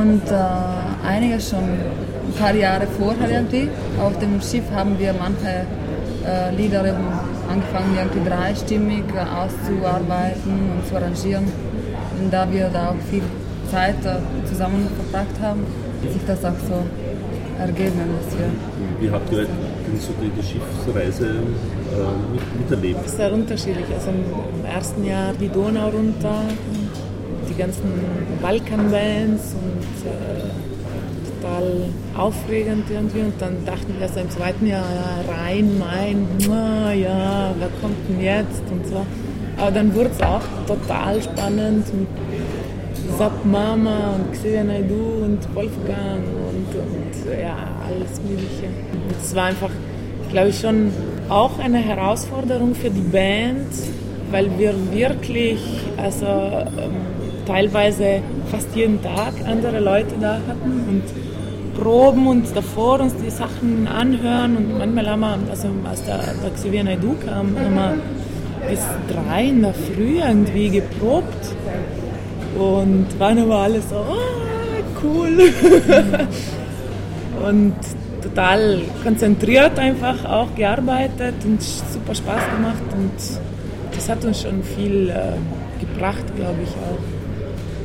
Und 0.00 0.22
äh, 0.30 1.06
einige 1.06 1.40
schon 1.40 1.58
ein 1.58 2.34
paar 2.38 2.54
Jahre 2.54 2.86
vorher 2.98 3.30
irgendwie. 3.30 3.68
Auf 4.00 4.18
dem 4.18 4.40
Schiff 4.40 4.64
haben 4.74 4.98
wir 4.98 5.12
manche 5.12 5.66
äh, 6.26 6.54
Lieder 6.56 6.80
angefangen, 7.50 7.96
irgendwie 7.98 8.28
dreistimmig 8.28 9.04
auszuarbeiten 9.12 10.52
und 10.76 10.88
zu 10.88 10.96
arrangieren. 10.96 11.44
Und 12.18 12.32
da 12.32 12.50
wir 12.50 12.68
da 12.72 12.90
auch 12.90 13.10
viel 13.10 13.22
Zeit 13.70 13.96
zusammen 14.48 14.86
verbracht 14.96 15.36
haben, 15.42 15.60
hat 16.02 16.12
sich 16.12 16.22
das 16.26 16.44
auch 16.44 16.60
so 16.68 16.78
ergeben, 17.60 18.00
dass 18.18 18.38
wir. 18.38 18.48
Wie 19.00 19.10
habt 19.10 19.32
ihr 19.32 19.46
so 19.98 20.12
die, 20.22 20.30
die 20.30 20.42
Schiffsreise 20.42 21.26
äh, 21.26 22.58
miterlebt? 22.58 23.08
Sehr 23.08 23.32
unterschiedlich. 23.32 23.86
Also 23.94 24.10
im 24.10 24.64
ersten 24.64 25.04
Jahr 25.04 25.32
die 25.38 25.48
Donau 25.48 25.88
runter, 25.88 26.44
die 27.52 27.58
ganzen 27.58 27.82
Balkanbands 28.40 29.54
und 29.54 30.10
äh, 30.10 31.40
total 31.42 31.88
aufregend 32.16 32.84
irgendwie. 32.90 33.20
Und 33.20 33.40
dann 33.40 33.64
dachten 33.64 33.94
wir 33.98 34.08
so 34.08 34.20
im 34.20 34.30
zweiten 34.30 34.66
Jahr, 34.66 34.84
ja, 34.84 35.32
Rhein, 35.32 35.78
Main, 35.78 36.26
ja, 36.40 37.54
wer 37.58 37.68
kommt 37.80 37.96
denn 38.08 38.20
jetzt 38.20 38.62
und 38.70 38.86
so. 38.86 39.04
Aber 39.58 39.70
dann 39.70 39.94
wurde 39.94 40.10
es 40.10 40.22
auch 40.22 40.42
total 40.66 41.22
spannend 41.22 41.86
mit 41.94 42.08
Zap 43.18 43.44
Mama 43.44 44.14
und 44.14 44.32
Xavier 44.32 44.64
Naidu 44.64 45.24
und 45.24 45.54
Wolfgang 45.54 46.24
und, 46.48 46.74
und 46.74 47.40
ja, 47.40 47.56
alles 47.86 48.20
Mögliche. 48.22 48.68
Es 49.22 49.34
war 49.34 49.44
einfach, 49.44 49.70
glaube 50.30 50.48
ich, 50.48 50.58
schon 50.58 50.90
auch 51.28 51.58
eine 51.58 51.78
Herausforderung 51.78 52.74
für 52.74 52.90
die 52.90 53.00
Band, 53.00 53.68
weil 54.30 54.46
wir 54.58 54.74
wirklich, 54.92 55.60
also 55.96 56.26
ähm, 56.26 57.21
teilweise 57.46 58.20
fast 58.50 58.74
jeden 58.74 59.02
Tag 59.02 59.34
andere 59.46 59.80
Leute 59.80 60.14
da 60.20 60.40
hatten 60.48 60.84
und 60.88 61.02
proben 61.80 62.26
und 62.26 62.54
davor 62.54 63.00
uns 63.00 63.14
die 63.16 63.30
Sachen 63.30 63.86
anhören 63.88 64.56
und 64.56 64.78
manchmal 64.78 65.08
haben 65.08 65.20
wir, 65.20 65.50
also 65.50 65.68
als 65.88 66.04
der, 66.04 66.20
Xavier 66.54 66.84
Naidu 66.84 67.14
kam, 67.24 67.56
haben 67.58 67.74
wir 67.74 67.94
bis 68.68 68.80
drei 69.08 69.46
in 69.46 69.62
der 69.62 69.74
Früh 69.74 70.18
irgendwie 70.18 70.70
geprobt 70.70 71.54
und 72.58 73.06
waren 73.18 73.38
aber 73.38 73.56
alle 73.56 73.80
so, 73.80 73.96
oh, 73.96 75.02
cool. 75.02 75.52
und 77.48 77.74
total 78.22 78.80
konzentriert 79.02 79.78
einfach 79.78 80.24
auch 80.24 80.54
gearbeitet 80.54 81.34
und 81.44 81.60
super 81.62 82.14
Spaß 82.14 82.42
gemacht 82.56 82.82
und 82.96 83.12
das 83.94 84.08
hat 84.08 84.24
uns 84.24 84.42
schon 84.42 84.62
viel 84.62 85.10
äh, 85.10 85.80
gebracht, 85.80 86.24
glaube 86.36 86.58
ich 86.62 86.70
auch. 86.70 87.11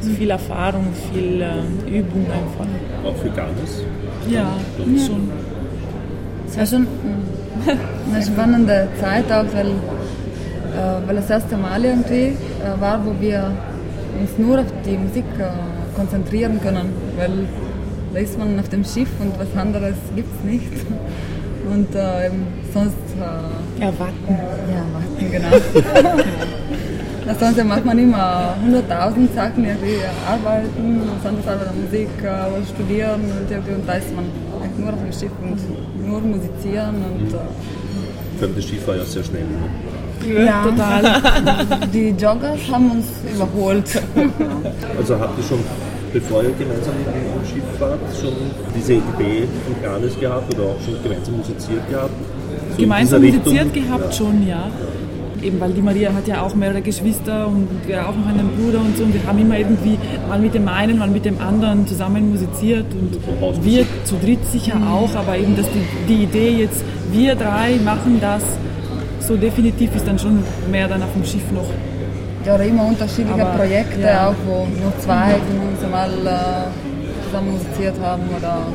Also 0.08 0.20
viel 0.20 0.30
Erfahrung, 0.30 0.86
viel 1.12 1.42
äh, 1.42 2.00
Übung 2.00 2.26
einfach. 2.32 2.66
Auch 3.06 3.16
für 3.18 3.30
Garnis? 3.30 3.84
Ja, 4.30 4.40
ja. 4.40 5.06
schon. 5.06 5.30
Es 6.48 6.58
war 6.58 6.66
schon 6.66 6.88
eine 8.14 8.24
spannende 8.24 8.88
Zeit 9.02 9.26
auch, 9.30 9.46
weil, 9.54 9.68
äh, 9.68 11.08
weil 11.08 11.16
das 11.18 11.30
erste 11.30 11.58
Mal 11.58 11.84
irgendwie 11.84 12.14
äh, 12.14 12.80
war, 12.80 13.06
wo 13.06 13.20
wir 13.20 13.52
uns 14.22 14.30
nur 14.38 14.60
auf 14.60 14.68
die 14.86 14.98
Musik 14.98 15.26
äh, 15.40 15.98
konzentrieren 15.98 16.62
können, 16.62 16.94
weil 17.18 17.32
da 18.14 18.20
ist 18.20 18.40
man 18.40 18.58
auf 18.62 18.70
dem 18.70 18.86
Schiff 18.86 19.10
und 19.20 19.38
was 19.38 19.62
anderes 19.62 19.96
gibt 20.16 20.30
es 20.40 20.50
nicht. 20.50 20.72
Und 21.70 21.94
äh, 21.96 22.30
sonst. 22.74 22.96
Äh, 23.20 23.82
ja, 23.82 23.92
warten. 24.00 24.40
Ja, 24.72 24.86
warten, 24.94 25.32
genau. 25.32 25.50
sonst 27.40 27.64
macht 27.64 27.86
man 27.86 27.98
immer 28.00 28.56
100.000 28.66 29.34
Sachen, 29.36 29.66
irgendwie 29.66 30.00
arbeiten, 30.28 31.02
sonst 31.24 31.48
einfach 31.48 31.74
Musik, 31.74 32.10
äh, 32.24 32.66
studieren 32.74 33.22
und, 33.22 33.76
und 33.76 33.88
da 33.88 33.94
ist 33.94 34.16
man 34.16 34.26
nur 34.78 34.94
auf 34.94 35.00
dem 35.00 35.12
Schiff 35.12 35.32
und 35.42 36.08
nur 36.08 36.22
musizieren. 36.22 36.96
Und, 36.96 37.34
äh, 37.34 38.40
Vor 38.40 38.48
das 38.56 38.66
Schiff 38.66 38.88
war 38.88 38.96
ja 38.96 39.04
sehr 39.04 39.24
schnell. 39.24 39.44
Ne? 39.44 40.46
Ja, 40.46 40.64
total. 40.64 41.88
Die 41.94 42.10
Joggers 42.10 42.60
haben 42.72 42.92
uns 42.92 43.06
überholt. 43.34 44.02
Also 44.98 45.20
habt 45.20 45.38
ihr 45.38 45.44
schon 45.44 45.60
bevor 46.14 46.44
ihr 46.44 46.52
gemeinsam 46.58 46.94
im 46.98 47.48
Schiff 47.48 47.64
wart, 47.80 48.00
schon 48.20 48.34
diese 48.76 48.94
Idee 48.94 49.48
von 49.66 49.84
Garnis 49.84 50.20
gehabt 50.20 50.54
oder 50.54 50.70
auch 50.70 50.82
schon 50.84 51.02
gemeinsam 51.04 51.38
musiziert 51.38 51.90
gehabt? 51.90 52.12
So 52.72 52.82
gemeinsam 52.82 53.22
musiziert 53.22 53.74
gehabt 53.74 54.16
schon, 54.16 54.48
ja. 54.48 54.70
Eben 55.41 55.60
weil 55.60 55.72
die 55.72 55.82
Maria 55.82 56.13
hat 56.13 56.27
ja 56.27 56.41
auch 56.41 56.56
mehrere 56.56 56.82
Geschwister 56.82 57.48
und 57.48 57.67
wir 57.86 58.08
auch 58.08 58.15
noch 58.15 58.27
einen 58.27 58.50
Bruder 58.58 58.79
und 58.79 58.98
so. 58.98 59.03
Und 59.03 59.13
wir 59.13 59.24
haben 59.25 59.39
immer 59.39 59.58
irgendwie 59.58 59.98
mal 60.27 60.39
mit 60.39 60.53
dem 60.53 60.67
einen, 60.67 60.98
mal 60.98 61.10
mit 61.10 61.25
dem 61.25 61.39
anderen 61.39 61.88
zusammen 61.88 62.32
musiziert. 62.32 62.86
Und 62.94 63.63
wir 63.63 63.86
zu 64.03 64.15
dritt 64.15 64.46
sicher 64.46 64.75
auch, 64.75 65.13
aber 65.15 65.38
eben 65.38 65.56
dass 65.56 65.67
die, 65.72 66.13
die 66.13 66.24
Idee 66.24 66.63
jetzt, 66.63 66.84
wir 67.12 67.36
drei 67.36 67.75
machen 67.84 68.20
das 68.22 68.44
so 69.27 69.36
definitiv 69.36 69.94
ist 69.96 70.08
dann 70.08 70.17
schon 70.17 70.41
mehr 70.72 70.88
dann 70.88 71.03
auf 71.03 71.12
dem 71.13 71.25
Schiff 71.25 71.51
noch. 71.51 71.67
Ja, 72.46 72.56
immer 72.56 72.86
unterschiedliche 72.86 73.46
Aber, 73.46 73.58
Projekte, 73.58 74.00
ja. 74.00 74.29
auch 74.29 74.36
wo 74.46 74.65
nur 74.82 74.98
zwei 75.00 75.32
von 75.32 75.67
uns 75.67 75.91
mal 75.91 76.10
äh, 76.10 77.25
zusammen 77.25 77.51
musiziert 77.51 77.96
haben 78.01 78.24
oder 78.38 78.67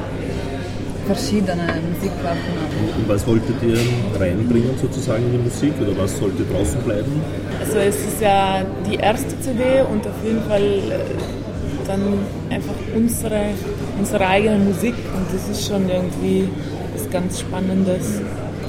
verschiedene 1.07 1.67
Musikarten. 1.93 2.53
Und 2.97 3.09
was 3.09 3.27
wolltet 3.27 3.57
ihr 3.63 3.79
reinbringen 4.19 4.77
sozusagen 4.81 5.25
in 5.25 5.33
die 5.33 5.39
Musik 5.39 5.73
oder 5.81 5.97
was 5.99 6.19
sollte 6.19 6.45
draußen 6.45 6.81
bleiben? 6.83 7.21
Also 7.61 7.79
es 7.79 7.97
ist 7.97 8.21
ja 8.21 8.65
die 8.89 8.97
erste 8.97 9.39
CD 9.41 9.83
und 9.91 10.07
auf 10.07 10.25
jeden 10.25 10.43
Fall 10.43 10.63
äh, 10.63 11.87
dann 11.87 12.01
einfach 12.51 12.75
unsere, 12.95 13.51
unsere 13.99 14.27
eigene 14.27 14.59
Musik 14.59 14.95
und 15.15 15.27
das 15.33 15.49
ist 15.49 15.67
schon 15.67 15.89
irgendwie 15.89 16.49
was 16.95 17.11
ganz 17.11 17.41
Spannendes. 17.41 18.21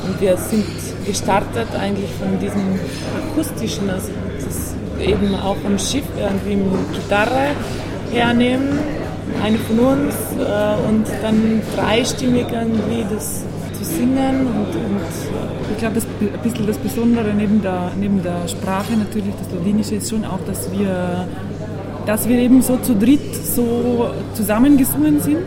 Und 0.06 0.20
wir 0.20 0.36
sind 0.38 0.66
gestartet 1.06 1.68
eigentlich 1.80 2.10
von 2.20 2.40
diesem 2.40 2.80
akustischen, 3.32 3.90
also 3.90 4.10
das 4.44 4.74
eben 5.00 5.36
auch 5.36 5.58
am 5.66 5.78
Schiff 5.80 6.04
irgendwie 6.18 6.54
eine 6.54 6.84
Gitarre 6.94 7.56
hernehmen, 8.12 8.80
eine 9.44 9.58
von 9.58 9.80
uns 9.80 10.16
äh, 10.38 10.90
und 10.90 11.06
dann 11.22 11.62
dreistimmig 11.76 12.46
irgendwie 12.52 13.06
das 13.14 13.44
zu 13.74 13.84
singen 13.84 14.48
und, 14.48 14.76
und 14.76 15.02
ich 15.72 15.78
glaube, 15.78 16.00
ein 16.00 16.40
bisschen 16.44 16.68
das 16.68 16.78
Besondere 16.78 17.34
neben 17.34 17.62
der, 17.62 17.92
neben 18.00 18.22
der 18.22 18.48
Sprache 18.48 18.94
natürlich, 18.94 19.34
das 19.40 19.52
Ladinische 19.54 19.96
ist 19.96 20.10
schon 20.10 20.26
auch, 20.26 20.40
dass 20.46 20.72
wir, 20.72 21.28
dass 22.06 22.28
wir 22.28 22.38
eben 22.38 22.62
so 22.62 22.78
zu 22.78 22.96
dritt 22.96 23.36
so 23.36 24.10
zusammengesungen 24.34 25.22
sind 25.22 25.44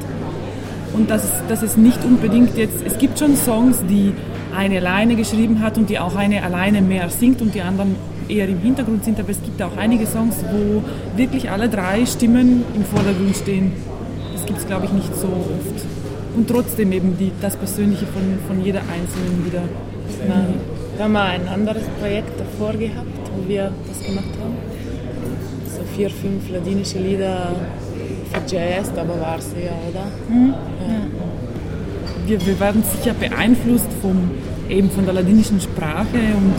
und 0.94 1.10
dass, 1.10 1.22
dass 1.48 1.62
es 1.62 1.76
nicht 1.76 2.02
unbedingt 2.04 2.56
jetzt, 2.56 2.76
es 2.84 2.98
gibt 2.98 3.18
schon 3.18 3.36
Songs, 3.36 3.78
die 3.88 4.12
eine 4.56 4.78
alleine 4.78 5.16
geschrieben 5.16 5.60
hat 5.60 5.76
und 5.76 5.90
die 5.90 5.98
auch 5.98 6.16
eine 6.16 6.42
alleine 6.42 6.80
mehr 6.80 7.08
singt 7.10 7.42
und 7.42 7.54
die 7.54 7.60
anderen 7.60 7.96
eher 8.28 8.48
im 8.48 8.60
Hintergrund 8.60 9.04
sind, 9.04 9.18
aber 9.20 9.30
es 9.30 9.42
gibt 9.42 9.60
auch 9.62 9.76
einige 9.76 10.06
Songs, 10.06 10.36
wo 10.50 10.82
wirklich 11.16 11.50
alle 11.50 11.68
drei 11.68 12.04
Stimmen 12.06 12.64
im 12.74 12.84
Vordergrund 12.84 13.36
stehen. 13.36 13.72
Das 14.32 14.46
gibt 14.46 14.58
es, 14.58 14.66
glaube 14.66 14.86
ich, 14.86 14.92
nicht 14.92 15.14
so 15.16 15.26
oft. 15.26 15.84
Und 16.36 16.48
trotzdem 16.48 16.92
eben 16.92 17.16
die, 17.18 17.32
das 17.40 17.56
Persönliche 17.56 18.06
von, 18.06 18.22
von 18.46 18.64
jeder 18.64 18.80
Einzelnen 18.80 19.46
wieder. 19.46 19.62
Nein. 20.28 20.54
Wir 20.96 21.04
haben 21.04 21.12
mal 21.12 21.28
ein 21.28 21.48
anderes 21.48 21.82
Projekt 22.00 22.40
davor 22.40 22.72
gehabt, 22.72 23.06
wo 23.36 23.48
wir 23.48 23.70
das 23.86 24.06
gemacht 24.06 24.32
haben. 24.40 24.54
So 25.74 25.82
vier, 25.94 26.10
fünf 26.10 26.48
ladinische 26.50 26.98
Lieder 26.98 27.52
für 28.32 28.54
Jazz, 28.54 28.90
aber 28.96 29.20
war 29.20 29.38
es 29.38 29.50
ja, 29.52 29.72
oder? 29.90 30.06
Mhm. 30.28 30.54
Ja. 30.80 31.06
Wir, 32.26 32.46
wir 32.46 32.60
werden 32.60 32.82
sicher 32.82 33.14
beeinflusst 33.14 33.88
vom, 34.00 34.30
eben 34.68 34.90
von 34.90 35.04
der 35.04 35.14
ladinischen 35.14 35.60
Sprache 35.60 36.18
und, 36.34 36.54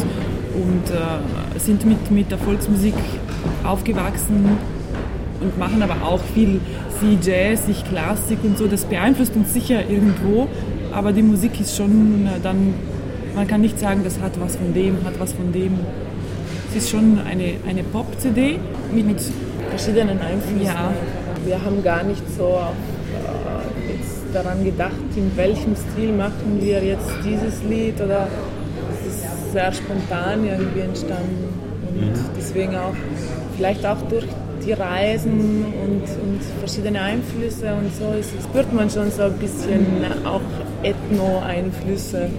und 0.62 0.90
äh, 0.92 1.47
sind 1.60 1.86
mit, 1.86 2.12
mit 2.12 2.32
der 2.32 2.38
Volksmusik 2.38 2.94
aufgewachsen 3.64 4.58
und 5.40 5.58
machen 5.58 5.82
aber 5.82 6.06
auch 6.06 6.22
viel 6.34 6.60
sie 7.00 7.18
Jazz, 7.22 7.66
sich 7.66 7.84
Klassik 7.86 8.40
und 8.44 8.58
so. 8.58 8.68
Das 8.68 8.86
beeinflusst 8.86 9.36
uns 9.36 9.54
sicher 9.54 9.82
irgendwo, 9.90 10.48
aber 10.92 11.12
die 11.12 11.22
Musik 11.22 11.60
ist 11.60 11.76
schon 11.76 12.26
äh, 12.26 12.40
dann, 12.42 12.74
man 13.36 13.48
kann 13.48 13.62
nicht 13.62 13.80
sagen, 13.80 14.02
das 14.04 14.20
hat 14.20 14.40
was 14.40 14.56
von 14.56 14.74
dem, 14.74 14.98
hat 15.04 15.20
was 15.20 15.34
von 15.34 15.52
dem. 15.52 15.80
Es 16.70 16.84
ist 16.84 16.90
schon 16.90 17.20
eine, 17.20 17.54
eine 17.68 17.84
Pop-CD 17.84 18.60
mit, 18.94 19.08
mit 19.08 19.22
verschiedenen 19.70 20.20
Einflüssen. 20.20 20.66
Ja. 20.66 20.92
Wir 21.46 21.64
haben 21.64 21.84
gar 21.84 22.04
nicht 22.04 22.24
so 22.38 22.60
äh, 22.60 23.92
jetzt 23.94 24.18
daran 24.34 24.64
gedacht, 24.64 24.92
in 25.16 25.32
welchem 25.36 25.76
Stil 25.76 26.12
machen 26.14 26.60
wir 26.60 26.84
jetzt 26.84 27.10
dieses 27.24 27.64
Lied 27.64 28.02
oder 28.02 28.28
sehr 29.52 29.72
spontan 29.74 30.46
irgendwie 30.46 30.82
entstanden. 30.82 31.50
Und 31.90 32.02
mhm. 32.02 32.14
deswegen 32.38 32.76
auch, 32.76 32.96
vielleicht 33.56 33.86
auch 33.86 34.02
durch 34.10 34.26
die 34.66 34.74
Reisen 34.74 35.66
und, 35.84 36.02
und 36.02 36.42
verschiedene 36.60 37.02
Einflüsse 37.02 37.74
und 37.74 37.94
so, 37.96 38.14
ist, 38.20 38.32
spürt 38.44 38.74
man 38.74 38.90
schon 38.90 39.10
so 39.12 39.24
ein 39.24 39.34
bisschen 39.34 39.86
auch 40.26 40.42
Ethno-Einflüsse. 40.84 42.30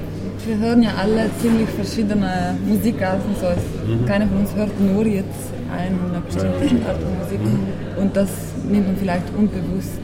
Wir 0.47 0.59
hören 0.59 0.83
ja 0.83 0.91
alle 1.01 1.31
ziemlich 1.41 1.69
verschiedene 1.71 2.57
Musikarten. 2.67 3.35
So. 3.41 3.49
Mhm. 3.49 4.07
Keiner 4.07 4.27
von 4.27 4.39
uns 4.39 4.55
hört 4.55 4.81
nur 4.81 5.07
jetzt 5.07 5.53
eine 5.71 6.21
bestimmte 6.21 6.89
Art 6.89 6.99
von 7.03 7.19
Musik. 7.19 7.41
Mhm. 7.41 8.03
Und 8.03 8.17
das 8.17 8.31
nimmt 8.71 8.87
man 8.87 8.97
vielleicht 8.97 9.25
unbewusst 9.37 10.01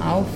auf 0.00 0.26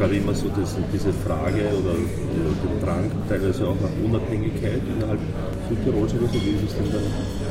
gerade 0.00 0.16
immer 0.16 0.34
so 0.34 0.48
das, 0.48 0.74
diese 0.92 1.12
Frage 1.12 1.60
oder 1.78 1.92
den 1.92 2.80
Drang 2.82 3.10
teilweise 3.28 3.68
auch 3.68 3.76
nach 3.82 3.94
Unabhängigkeit 4.02 4.80
innerhalb 4.96 5.20
Südtirols 5.68 6.14
oder 6.14 6.26
so. 6.26 6.34
Wie 6.34 6.56
ist 6.56 6.72
es 6.72 6.74
denn 6.74 7.02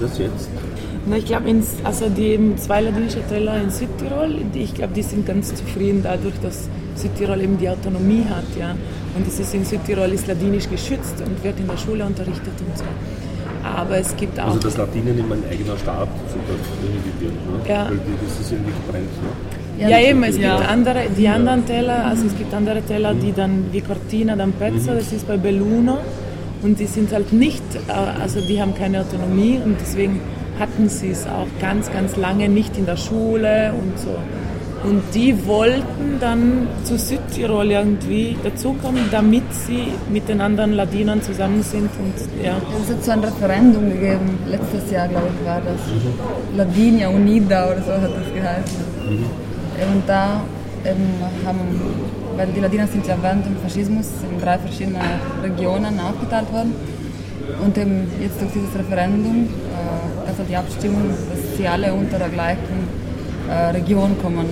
das 0.01 0.17
jetzt? 0.17 0.49
Na, 1.05 1.17
ich 1.17 1.25
glaube, 1.25 1.45
also 1.83 2.09
die 2.09 2.55
zwei 2.57 2.81
ladinische 2.81 3.21
Teller 3.29 3.61
in 3.61 3.69
Südtirol, 3.69 4.41
ich 4.55 4.73
glaube, 4.73 4.93
die 4.95 5.03
sind 5.03 5.27
ganz 5.27 5.53
zufrieden 5.53 6.01
dadurch, 6.01 6.33
dass 6.41 6.67
Südtirol 6.95 7.39
eben 7.41 7.59
die 7.59 7.69
Autonomie 7.69 8.25
hat. 8.27 8.49
Ja. 8.59 8.75
Und 9.15 9.27
es 9.27 9.39
ist 9.39 9.53
in 9.53 9.63
Südtirol 9.63 10.09
ist 10.09 10.27
Ladinisch 10.27 10.67
geschützt 10.69 11.21
und 11.23 11.43
wird 11.43 11.59
in 11.59 11.67
der 11.67 11.77
Schule 11.77 12.03
unterrichtet 12.03 12.53
und 12.67 12.77
so. 12.77 12.83
Aber 13.63 13.97
es 13.97 14.15
gibt 14.15 14.39
auch. 14.39 14.47
Also 14.47 14.59
das 14.59 14.77
Ladinen 14.77 15.19
in 15.19 15.29
mein 15.29 15.43
eigener 15.51 15.77
Staat 15.77 16.09
sogar 16.29 16.57
irgendwie 16.81 17.25
wird, 17.25 17.33
ne? 17.33 17.69
Ja. 17.69 17.89
Weil 17.89 17.99
das 18.25 18.39
ist 18.39 18.51
irgendwie 18.51 18.71
getrennt, 18.71 19.09
ne? 19.21 19.58
Ja, 19.79 19.89
ja 19.89 19.99
eben, 20.09 20.23
es 20.23 20.37
ja. 20.37 20.57
gibt 20.57 20.69
andere, 20.69 21.03
die 21.17 21.27
anderen 21.27 21.65
Teller, 21.65 22.05
also 22.05 22.25
es 22.25 22.37
gibt 22.37 22.53
andere 22.53 22.81
Teller, 22.81 23.13
die 23.13 23.31
dann 23.31 23.65
wie 23.71 23.81
Cortina 23.81 24.33
d'Ampezzo, 24.33 24.93
das 24.93 25.13
ist 25.13 25.25
bei 25.27 25.37
Belluno 25.37 25.99
und 26.61 26.79
die 26.79 26.85
sind 26.85 27.13
halt 27.13 27.31
nicht, 27.31 27.63
äh, 27.87 28.21
also 28.21 28.41
die 28.41 28.61
haben 28.61 28.75
keine 28.75 29.01
Autonomie 29.01 29.59
und 29.63 29.77
deswegen 29.79 30.19
hatten 30.59 30.89
sie 30.89 31.11
es 31.11 31.25
auch 31.25 31.47
ganz, 31.61 31.91
ganz 31.91 32.17
lange 32.17 32.49
nicht 32.49 32.77
in 32.77 32.85
der 32.85 32.97
Schule 32.97 33.73
und 33.73 33.97
so. 33.97 34.15
Und 34.83 35.01
die 35.13 35.45
wollten 35.45 36.19
dann 36.21 36.67
zu 36.83 36.97
Südtirol 36.97 37.69
irgendwie 37.71 38.37
dazukommen, 38.43 39.03
damit 39.11 39.43
sie 39.53 39.87
mit 40.09 40.29
den 40.29 40.39
anderen 40.39 40.73
Ladinern 40.73 41.21
zusammen 41.21 41.63
sind. 41.63 41.89
Und, 41.99 42.43
ja. 42.43 42.55
Es 42.81 42.89
hat 42.89 43.03
so 43.03 43.11
ein 43.11 43.19
Referendum 43.19 43.89
gegeben, 43.89 44.39
letztes 44.49 44.89
Jahr 44.89 45.07
glaube 45.09 45.27
ich 45.37 45.45
war 45.45 45.61
das. 45.61 45.81
Mhm. 45.87 46.57
Ladinia 46.57 47.09
Unida 47.09 47.67
oder 47.67 47.81
so 47.81 47.91
hat 47.91 48.11
das 48.15 48.33
geheißen. 48.33 48.79
Mhm. 49.09 49.48
Und 49.81 50.03
da 50.07 50.41
haben, 51.45 51.59
weil 52.37 52.47
die 52.47 52.59
Ladiner 52.59 52.87
sind 52.87 53.05
ja 53.07 53.15
während 53.21 53.45
dem 53.45 53.57
Faschismus 53.57 54.07
in 54.29 54.39
drei 54.39 54.57
verschiedene 54.57 54.99
Regionen 55.43 55.99
aufgeteilt 55.99 56.51
worden. 56.51 56.73
Und 57.63 57.75
jetzt 57.77 58.39
durch 58.39 58.51
dieses 58.53 58.73
Referendum, 58.75 59.47
äh, 59.47 60.29
also 60.29 60.43
die 60.47 60.55
Abstimmung, 60.55 61.09
dass 61.09 61.57
sie 61.57 61.67
alle 61.67 61.93
unter 61.93 62.19
der 62.19 62.29
gleichen 62.29 62.87
äh, 63.49 63.71
Region 63.71 64.15
kommen. 64.21 64.45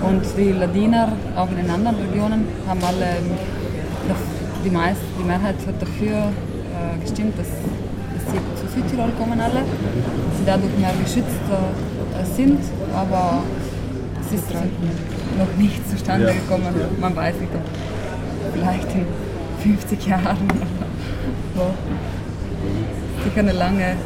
Und 0.00 0.22
die 0.36 0.52
Ladiner, 0.52 1.12
auch 1.36 1.50
in 1.50 1.56
den 1.56 1.70
anderen 1.70 1.96
Regionen, 1.96 2.46
haben 2.66 2.80
alle, 2.82 3.06
die, 4.64 4.70
meist, 4.70 5.00
die 5.18 5.24
Mehrheit 5.24 5.56
hat 5.66 5.74
dafür 5.80 6.16
äh, 6.16 6.98
gestimmt, 7.04 7.38
dass, 7.38 7.48
dass 7.48 8.24
sie 8.32 8.38
zu 8.60 8.74
Südtirol 8.74 9.10
kommen 9.18 9.40
alle, 9.40 9.60
dass 9.60 10.38
sie 10.38 10.46
dadurch 10.46 10.76
mehr 10.78 10.92
geschützt 11.02 11.44
äh, 11.50 12.36
sind, 12.36 12.60
aber 12.94 13.42
es 14.32 14.40
ist 14.40 14.50
noch 14.52 15.56
nicht 15.58 15.90
zustande 15.90 16.26
ja. 16.26 16.32
gekommen. 16.32 16.74
Man 17.00 17.16
weiß 17.16 17.34
nicht, 17.40 17.52
ob 17.54 17.62
vielleicht 18.54 18.94
in 18.94 19.06
50 19.62 20.06
Jahren 20.06 20.48
so. 21.54 21.74
Sicher 23.24 23.40
eine 23.40 23.52
lange 23.52 23.96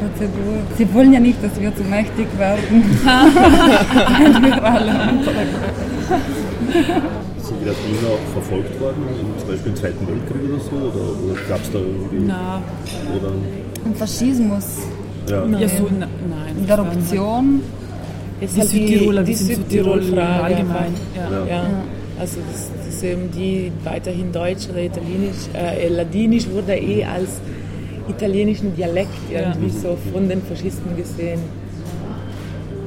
Prozedur. 0.00 0.62
Sie 0.76 0.94
wollen 0.94 1.12
ja 1.12 1.20
nicht, 1.20 1.42
dass 1.42 1.60
wir 1.60 1.74
zu 1.74 1.82
mächtig 1.84 2.26
werden. 2.38 2.62
Sind 7.42 7.60
die 7.60 7.66
Latiner 7.66 8.08
auch 8.08 8.32
verfolgt 8.32 8.80
worden, 8.80 9.04
zum 9.38 9.48
Beispiel 9.48 9.72
im 9.72 9.76
Zweiten 9.76 10.06
Weltkrieg 10.06 10.50
oder 10.50 10.60
so? 10.60 10.76
Oder, 10.76 11.32
oder 11.32 11.40
gab 11.48 11.60
es 11.60 11.70
da 11.70 11.78
irgendwie. 11.78 12.24
Na. 12.26 12.62
Oder? 13.16 13.32
Im 13.84 13.94
Faschismus. 13.94 14.64
Ja, 15.28 15.44
ja 15.46 15.68
so, 15.68 15.88
nein. 15.90 16.56
In 16.58 16.66
der 16.66 16.78
Eruption. 16.78 17.62
Jetzt 18.40 18.56
die 18.56 18.60
halt 18.60 18.70
Südtiroler, 18.70 19.22
die, 19.22 19.32
die 19.32 19.38
Südtirol-Frage 19.38 20.42
allgemein. 20.42 20.94
Ja, 21.16 21.30
ja. 21.30 21.46
ja. 21.46 21.66
Also 22.18 22.38
das, 22.50 22.70
das 22.86 23.02
eben 23.02 23.30
die 23.32 23.72
weiterhin 23.82 24.32
Deutsch 24.32 24.68
oder 24.70 24.82
Italienisch, 24.82 25.48
äh, 25.54 25.88
Ladinisch 25.88 26.48
wurde 26.48 26.74
eh 26.76 27.04
als 27.04 27.40
italienischen 28.08 28.74
Dialekt 28.76 29.10
irgendwie 29.30 29.66
ja. 29.66 29.80
so 29.82 29.98
von 30.12 30.28
den 30.28 30.42
Faschisten 30.42 30.96
gesehen. 30.96 31.40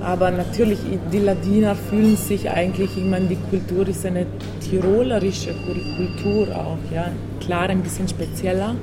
Aber 0.01 0.31
natürlich, 0.31 0.79
die 1.11 1.19
Ladiner 1.19 1.75
fühlen 1.75 2.15
sich 2.15 2.49
eigentlich, 2.49 2.91
ich 2.95 3.03
meine, 3.03 3.25
die 3.25 3.37
Kultur 3.49 3.85
ist 3.87 4.05
eine 4.05 4.25
tirolerische 4.69 5.53
Kultur 5.65 6.47
auch, 6.55 6.77
ja. 6.93 7.09
Klar, 7.41 7.69
ein 7.69 7.81
bisschen 7.81 8.07
spezieller, 8.07 8.75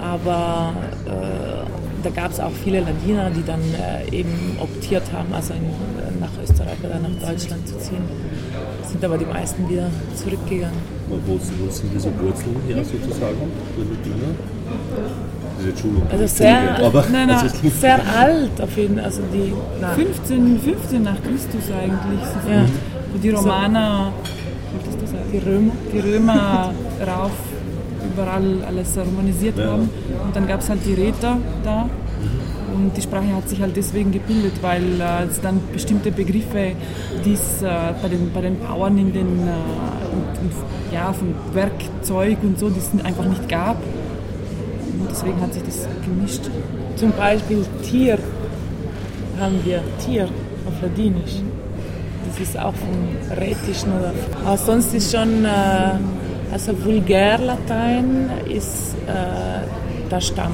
aber 0.00 0.72
äh, 1.06 1.89
da 2.02 2.10
gab 2.10 2.32
es 2.32 2.40
auch 2.40 2.52
viele 2.64 2.80
Ladiner, 2.80 3.30
die 3.30 3.44
dann 3.44 3.60
äh, 3.60 4.14
eben 4.14 4.56
optiert 4.60 5.04
haben, 5.12 5.32
also 5.32 5.54
in, 5.54 5.64
nach 6.20 6.30
Österreich 6.42 6.78
oder 6.82 6.98
nach 7.00 7.28
Deutschland 7.28 7.66
zu 7.66 7.78
ziehen. 7.78 8.02
Sind 8.86 9.04
aber 9.04 9.18
die 9.18 9.24
meisten 9.24 9.68
wieder 9.68 9.88
zurückgegangen. 10.14 10.78
Wo, 11.08 11.16
wo 11.26 11.38
sind 11.38 11.92
diese 11.94 12.08
Wurzeln 12.18 12.56
her 12.66 12.84
sozusagen, 12.84 13.36
der 13.76 13.84
Ladiner? 13.84 14.34
Diese 15.58 15.76
Schulung. 15.76 16.02
Also 16.10 16.26
sehr, 16.26 16.84
aber, 16.84 17.04
nein, 17.12 17.28
nein, 17.28 17.38
also 17.38 17.68
sehr 17.68 17.98
alt 18.16 18.60
auf 18.60 18.76
jeden 18.76 18.96
Fall. 18.96 19.04
Also 19.04 19.22
die, 19.32 19.52
15, 19.94 20.60
15 20.60 21.02
nach 21.02 21.22
Christus 21.22 21.70
eigentlich. 21.70 22.20
Ja. 22.48 22.64
Wo 23.12 23.18
die 23.18 23.30
Romaner, 23.30 24.12
so, 25.04 25.16
die 25.32 25.38
Römer, 25.38 25.72
die 25.92 25.98
Römer 25.98 26.72
rauf 27.06 27.32
überall 28.12 28.64
alles 28.66 28.96
romanisiert 28.98 29.58
ja. 29.58 29.72
haben. 29.72 29.90
Und 30.24 30.34
dann 30.34 30.46
gab 30.46 30.60
es 30.60 30.68
halt 30.68 30.80
die 30.84 30.94
Räter 30.94 31.36
da. 31.64 31.88
Und 32.72 32.96
die 32.96 33.02
Sprache 33.02 33.34
hat 33.34 33.48
sich 33.48 33.60
halt 33.60 33.76
deswegen 33.76 34.12
gebildet, 34.12 34.52
weil 34.62 34.82
äh, 35.00 35.24
es 35.30 35.40
dann 35.40 35.60
bestimmte 35.72 36.12
Begriffe, 36.12 36.72
die 37.24 37.32
es 37.32 37.62
äh, 37.62 37.68
bei, 38.00 38.08
den, 38.08 38.32
bei 38.32 38.40
den 38.40 38.58
Bauern 38.60 38.96
in 38.96 39.12
den, 39.12 39.26
äh, 39.26 39.52
in, 40.12 40.48
in, 40.48 40.94
ja, 40.94 41.12
von 41.12 41.34
Werkzeug 41.52 42.38
und 42.42 42.58
so, 42.58 42.70
die 42.70 42.78
es 42.78 43.04
einfach 43.04 43.24
nicht 43.24 43.48
gab. 43.48 43.76
Und 43.76 45.10
deswegen 45.10 45.40
hat 45.40 45.52
sich 45.52 45.62
das 45.64 45.88
gemischt. 46.04 46.48
Zum 46.96 47.12
Beispiel 47.12 47.64
Tier 47.82 48.18
haben 49.38 49.58
wir 49.64 49.82
Tier 50.04 50.28
auf 50.66 50.80
Ladinisch. 50.80 51.40
Das 52.28 52.40
ist 52.40 52.58
auch 52.58 52.74
vom 52.74 53.36
Rätischen 53.36 53.92
oder. 53.98 54.12
Aber 54.44 54.56
sonst 54.56 54.94
ist 54.94 55.14
schon. 55.14 55.44
Äh, 55.44 55.98
also 56.52 56.72
Vulgärlatein 56.84 58.30
ist 58.48 58.94
äh, 59.06 60.08
der 60.10 60.20
Stamm. 60.20 60.52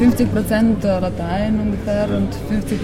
50% 0.00 0.82
Latein 1.00 1.60
ungefähr 1.60 2.08
und 2.16 2.28
50 2.48 2.80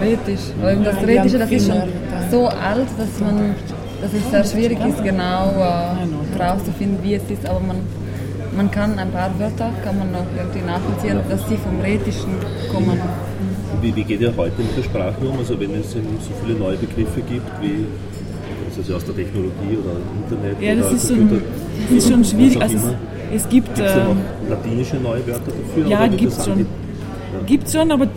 Rätisch. 0.00 0.40
Und 0.60 0.84
das 0.84 0.96
Rätische, 1.06 1.38
das 1.38 1.50
ist 1.50 1.66
schon 1.68 1.82
so 2.30 2.48
alt, 2.48 2.88
dass, 2.98 3.20
man, 3.20 3.54
dass 4.02 4.12
es 4.12 4.30
sehr 4.30 4.44
schwierig 4.44 4.78
ist, 4.84 5.02
genau 5.04 5.50
äh, 5.50 6.36
herauszufinden, 6.36 6.98
wie 7.02 7.14
es 7.14 7.22
ist. 7.30 7.46
Aber 7.46 7.60
man, 7.60 7.76
man 8.56 8.70
kann 8.70 8.98
ein 8.98 9.10
paar 9.10 9.30
Wörter 9.38 9.70
kann 9.84 9.98
man 9.98 10.10
noch 10.10 10.26
irgendwie 10.36 10.66
nachvollziehen, 10.66 11.20
dass 11.28 11.48
sie 11.48 11.56
vom 11.56 11.80
Rätischen 11.80 12.34
kommen. 12.72 12.98
Wie, 13.80 13.94
wie 13.94 14.02
geht 14.02 14.20
ihr 14.20 14.34
heute 14.36 14.60
mit 14.60 14.76
der 14.76 14.82
Sprache 14.82 15.20
um? 15.20 15.38
Also 15.38 15.58
wenn 15.60 15.72
es 15.74 15.92
so 15.92 16.00
viele 16.44 16.58
neue 16.58 16.76
Begriffe 16.76 17.20
gibt 17.20 17.62
wie 17.62 17.86
also 18.78 18.96
aus 18.96 19.04
der 19.04 19.16
Technologie 19.16 19.78
oder 19.82 19.96
Internet 20.22 20.62
ja, 20.62 20.74
das 20.74 20.86
oder 20.86 20.96
ist 20.96 21.08
Computer? 21.08 21.34
Schon, 21.36 21.42
das 21.88 22.04
ist 22.04 22.10
schon 22.10 22.24
schwierig. 22.24 22.62
Also 22.62 22.76
es, 22.76 23.42
es 23.42 23.48
gibt. 23.48 23.74
Gibt's 23.74 23.92
ähm, 23.94 24.16
latinische 24.48 24.96
neue 24.96 25.26
Wörter 25.26 25.52
dafür? 25.52 25.86
Ja, 25.86 26.06
gibt 26.06 26.32
es 26.32 26.44
schon. 26.44 26.58
Ja. 26.60 26.66
Gibt 27.46 27.66
es 27.66 27.74
schon, 27.74 27.90
aber 27.90 28.08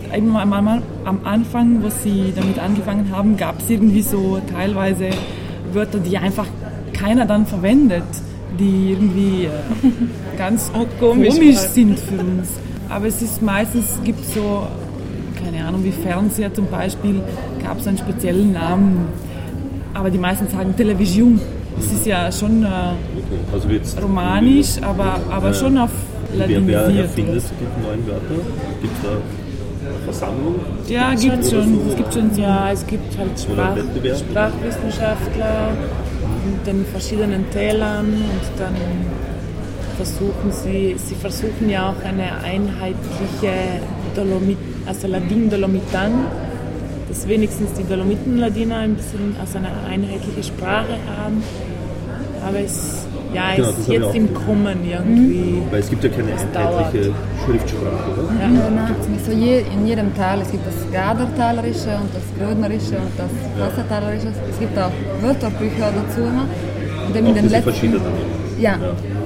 am 1.04 1.20
Anfang, 1.24 1.82
wo 1.82 1.90
sie 1.90 2.32
damit 2.34 2.58
angefangen 2.58 3.10
haben, 3.14 3.36
gab 3.36 3.60
es 3.60 3.68
irgendwie 3.68 4.02
so 4.02 4.40
teilweise 4.52 5.10
Wörter, 5.72 5.98
die 5.98 6.16
einfach 6.16 6.46
keiner 6.92 7.26
dann 7.26 7.46
verwendet, 7.46 8.04
die 8.58 8.92
irgendwie 8.92 9.44
äh, 9.44 9.50
ganz 10.38 10.70
oh, 10.74 10.86
komisch, 10.98 11.34
komisch 11.34 11.56
sind 11.56 11.98
für 11.98 12.20
uns. 12.20 12.48
Aber 12.88 13.06
es 13.06 13.20
ist 13.22 13.42
meistens, 13.42 13.98
gibt 14.04 14.24
so, 14.24 14.66
keine 15.42 15.66
Ahnung, 15.66 15.84
wie 15.84 15.92
Fernseher 15.92 16.52
zum 16.52 16.66
Beispiel, 16.66 17.20
gab 17.62 17.80
es 17.80 17.86
einen 17.86 17.98
speziellen 17.98 18.52
Namen 18.52 19.08
aber 19.94 20.10
die 20.10 20.18
meisten 20.18 20.48
sagen 20.48 20.74
Television. 20.76 21.40
Es 21.78 21.92
ist 21.92 22.06
ja 22.06 22.30
schon 22.30 22.64
äh, 22.64 22.68
also 23.52 23.68
romanisch, 24.00 24.76
aber, 24.82 25.18
aber 25.30 25.50
äh, 25.50 25.54
schon 25.54 25.78
auf 25.78 25.90
Ladinisiert. 26.36 26.66
Wer, 26.66 26.94
wer 26.94 27.02
erfindet 27.02 27.42
die 27.60 27.86
neuen 27.86 28.06
Wörter? 28.06 28.42
Gibt 28.80 28.94
es 28.94 29.02
da 29.02 29.16
Versammlung? 30.04 30.56
Ja, 30.88 31.14
gibt 31.14 31.38
es 31.38 31.50
schon. 31.50 31.74
So? 31.74 31.90
Es 31.90 31.96
gibt 31.96 32.14
schon 32.14 32.36
ja, 32.36 32.70
es 32.72 32.86
gibt 32.86 33.18
halt 33.18 33.38
Sprach, 33.38 33.76
Sprachwissenschaftler 33.76 35.70
in 36.44 36.64
den 36.66 36.84
verschiedenen 36.86 37.48
Tälern 37.50 38.06
und 38.06 38.58
dann 38.58 38.74
versuchen 39.96 40.50
sie, 40.50 40.96
sie 40.98 41.14
versuchen 41.14 41.68
ja 41.68 41.90
auch 41.90 42.04
eine 42.04 42.32
einheitliche 42.42 43.52
Dolomit, 44.16 44.58
also 44.86 45.06
Ladin-Dolomitan 45.06 46.12
dass 47.12 47.28
wenigstens 47.28 47.74
die 47.74 47.84
Dolomitenladiner 47.84 48.76
ein 48.78 48.94
bisschen 48.94 49.36
also 49.38 49.58
eine 49.58 49.68
einheitliche 49.86 50.42
Sprache 50.42 50.96
haben. 51.14 51.42
Aber 52.42 52.58
es 52.58 53.06
ja, 53.34 53.54
genau, 53.54 53.68
ist 53.68 53.88
jetzt 53.88 54.14
im 54.14 54.32
Kommen 54.32 54.78
irgendwie. 54.82 55.62
Weil 55.70 55.80
es 55.80 55.90
gibt 55.90 56.04
ja 56.04 56.10
keine 56.10 56.32
einheitliche 56.32 57.12
Schriftsprache, 57.44 58.10
oder? 58.12 58.32
Ja. 58.40 58.70
Nein, 58.70 58.94
so 59.26 59.30
je, 59.30 59.60
in 59.60 59.86
jedem 59.86 60.14
Tal, 60.16 60.40
es 60.40 60.50
gibt 60.50 60.66
das 60.66 60.74
Gadertalerische 60.90 61.90
und 62.00 62.08
das 62.14 62.24
Grödnerische 62.38 62.96
und 62.96 63.12
das 63.18 63.30
Wassertalerische. 63.60 64.28
Es 64.50 64.58
gibt 64.58 64.76
auch 64.78 64.90
Wörterbücher 65.20 65.92
dazu. 65.92 66.22
Und 67.06 67.16
in 67.16 67.34
den 67.34 67.50
letzten, 67.50 68.00
ja. 68.58 68.78
ja. 68.78 68.78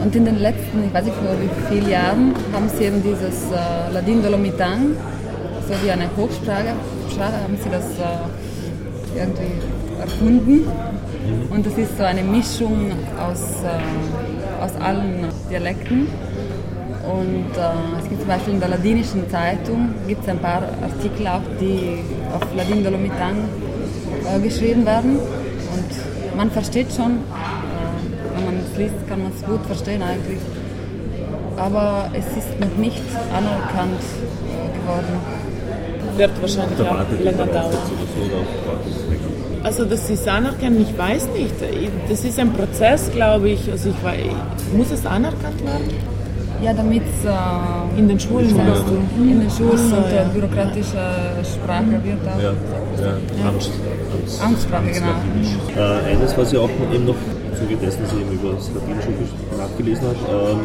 und 0.02 0.16
in 0.16 0.24
den 0.24 0.40
letzten, 0.40 0.84
ich 0.84 0.92
weiß 0.92 1.04
nicht 1.04 1.16
vor 1.16 1.36
wie 1.40 1.74
vielen 1.74 1.88
Jahren, 1.88 2.34
haben 2.52 2.68
sie 2.76 2.84
eben 2.84 3.00
dieses 3.00 3.44
äh, 3.52 3.92
Ladin 3.92 4.22
Dolomitan, 4.22 4.96
so 5.66 5.74
wie 5.84 5.90
eine 5.90 6.08
Hochsprache, 6.16 6.74
Sprache 7.10 7.42
haben 7.42 7.56
sie 7.62 7.70
das 7.70 7.84
äh, 7.98 9.18
irgendwie 9.18 9.52
erfunden. 10.00 10.66
Und 11.50 11.66
das 11.66 11.76
ist 11.76 11.98
so 11.98 12.04
eine 12.04 12.22
Mischung 12.22 12.92
aus, 13.18 13.64
äh, 13.64 14.62
aus 14.62 14.80
allen 14.80 15.26
Dialekten. 15.50 16.06
Und 17.02 17.50
äh, 17.56 18.00
es 18.00 18.08
gibt 18.08 18.20
zum 18.20 18.28
Beispiel 18.28 18.54
in 18.54 18.60
der 18.60 18.68
ladinischen 18.68 19.28
Zeitung 19.28 19.94
gibt 20.06 20.28
ein 20.28 20.38
paar 20.38 20.62
Artikel 20.82 21.26
auch, 21.26 21.42
die 21.60 21.98
auf 22.32 22.42
Ladin 22.54 22.84
Dolomitan 22.84 23.36
äh, 24.24 24.40
geschrieben 24.40 24.86
werden. 24.86 25.16
Und 25.16 26.36
man 26.36 26.50
versteht 26.50 26.92
schon, 26.92 27.12
äh, 27.12 28.36
wenn 28.36 28.44
man 28.44 28.54
es 28.58 28.78
liest, 28.78 29.08
kann 29.08 29.22
man 29.22 29.32
es 29.32 29.44
gut 29.44 29.64
verstehen 29.66 30.02
eigentlich. 30.02 30.40
Aber 31.56 32.10
es 32.12 32.26
ist 32.36 32.60
noch 32.60 32.76
nicht 32.76 33.02
anerkannt 33.32 34.02
äh, 34.02 34.78
geworden 34.78 35.45
wird 36.16 36.30
wahrscheinlich 36.40 36.80
auch 36.80 37.24
länger 37.24 37.46
dauern. 37.46 37.74
Also 39.62 39.84
das 39.84 40.08
ist 40.10 40.28
anerkennen, 40.28 40.80
ich 40.88 40.96
weiß 40.96 41.28
nicht. 41.36 41.54
Das 42.08 42.24
ist 42.24 42.38
ein 42.38 42.52
Prozess, 42.52 43.10
glaube 43.12 43.50
ich. 43.50 43.70
Also 43.70 43.90
ich 43.90 44.04
weiß, 44.04 44.76
muss 44.76 44.90
es 44.92 45.04
anerkannt 45.04 45.64
werden? 45.64 46.16
Ja, 46.62 46.72
damit 46.72 47.02
äh, 47.02 47.98
in 47.98 48.08
den 48.08 48.18
Schulen 48.18 48.56
meinst 48.56 48.84
du? 48.88 49.22
In 49.22 49.40
den 49.40 49.50
Schulen 49.50 49.76
so, 49.76 49.96
und 49.96 50.10
ja. 50.10 50.22
bürokratische 50.32 51.04
Sprache 51.44 52.00
wird 52.02 52.18
auch. 52.26 52.40
Ja, 52.40 52.52
ja. 53.02 53.48
Angst, 53.48 53.70
Angst, 54.14 54.42
Angstsprache, 54.42 54.90
genau. 54.90 55.16
Äh, 55.76 56.12
eines, 56.12 56.38
was 56.38 56.52
ich 56.52 56.58
auch 56.58 56.70
eben 56.94 57.04
noch 57.04 57.16
zugedessen, 57.58 58.02
dass 58.02 58.12
ich 58.12 58.20
eben 58.20 58.32
über 58.32 58.54
das 58.54 58.70
Latinische 58.72 59.10
nachgelesen 59.58 60.06
habe, 60.06 60.52
ähm, 60.52 60.60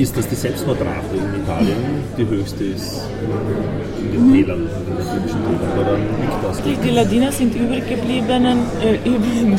ist, 0.00 0.16
dass 0.16 0.28
die 0.28 0.34
Selbstmordrate 0.34 1.14
in 1.14 1.42
Italien 1.42 1.76
die 2.16 2.26
höchste 2.26 2.64
ist 2.64 3.00
in 3.98 4.12
den 4.12 4.32
Tälern, 4.32 4.60
in 4.60 4.86
den 4.86 4.98
latinischen 4.98 5.40
Tälern. 5.44 5.78
Oder 5.78 5.96
liegt 5.96 6.44
das? 6.44 6.62
Die, 6.62 6.76
die 6.76 6.90
Ladiner 6.90 7.32
sind 7.32 7.54
übrig 7.54 7.88
geblieben, 7.88 8.46
äh, 8.82 8.94
übrig, 9.08 9.58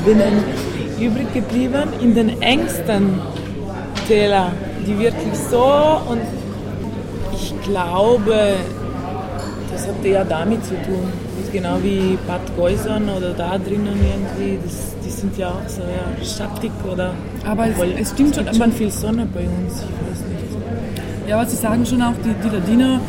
übrig 1.00 1.34
geblieben 1.34 1.90
in 2.02 2.16
den 2.16 2.42
engsten 2.42 3.20
Tälern, 4.08 4.52
die 4.86 4.98
wirklich 5.00 5.34
so 5.50 6.02
und 6.10 6.22
ich 7.34 7.54
glaube, 7.62 8.56
das 9.72 9.88
hat 9.88 10.06
eher 10.06 10.26
damit 10.26 10.64
zu 10.66 10.76
tun. 10.84 11.12
Genau 11.52 11.78
wie 11.84 12.18
Bad 12.28 12.40
Geusern 12.56 13.10
oder 13.10 13.34
da 13.34 13.58
drinnen 13.58 14.00
irgendwie. 14.00 14.58
Das, 14.64 14.96
die 15.06 15.10
sind 15.10 15.38
ja 15.38 15.50
auch 15.50 15.68
so 15.68 15.82
ja, 15.82 16.26
schattig 16.26 16.72
oder. 16.90 17.14
Aber 17.46 17.68
es, 17.68 17.76
es 18.00 18.12
stimmt 18.12 18.36
schon. 18.36 18.46
Man 18.58 18.72
viel 18.72 18.90
Sonne 18.90 19.28
bei 19.34 19.42
uns. 19.42 19.82
Ich 19.82 19.82
weiß 19.82 20.28
nicht. 20.30 20.31
Ja, 21.32 21.38
aber 21.40 21.46
Sie 21.50 21.56
sagen 21.56 21.86
schon 21.86 22.02
auch, 22.02 22.12
die, 22.26 22.34
die 22.46 22.54
Ladiner 22.54 23.00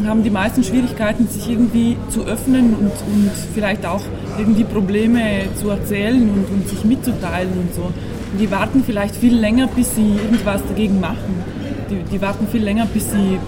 mh, 0.00 0.08
haben 0.08 0.22
die 0.22 0.30
meisten 0.30 0.64
Schwierigkeiten, 0.64 1.28
sich 1.28 1.46
irgendwie 1.50 1.98
zu 2.08 2.24
öffnen 2.24 2.72
und, 2.72 2.86
und 2.90 3.30
vielleicht 3.54 3.84
auch 3.84 4.00
irgendwie 4.38 4.64
Probleme 4.64 5.20
zu 5.60 5.68
erzählen 5.68 6.22
und, 6.22 6.46
und 6.50 6.66
sich 6.70 6.82
mitzuteilen 6.86 7.50
und 7.52 7.74
so. 7.74 7.82
Und 7.82 8.38
die 8.40 8.50
warten 8.50 8.82
vielleicht 8.82 9.14
viel 9.14 9.36
länger, 9.36 9.66
bis 9.66 9.94
sie 9.94 10.14
irgendwas 10.24 10.62
dagegen 10.66 11.00
machen. 11.00 11.34
Die, 11.90 11.96
die 12.10 12.22
warten 12.22 12.46
viel 12.50 12.62
länger, 12.64 12.86
bis 12.86 13.10
sie 13.10 13.38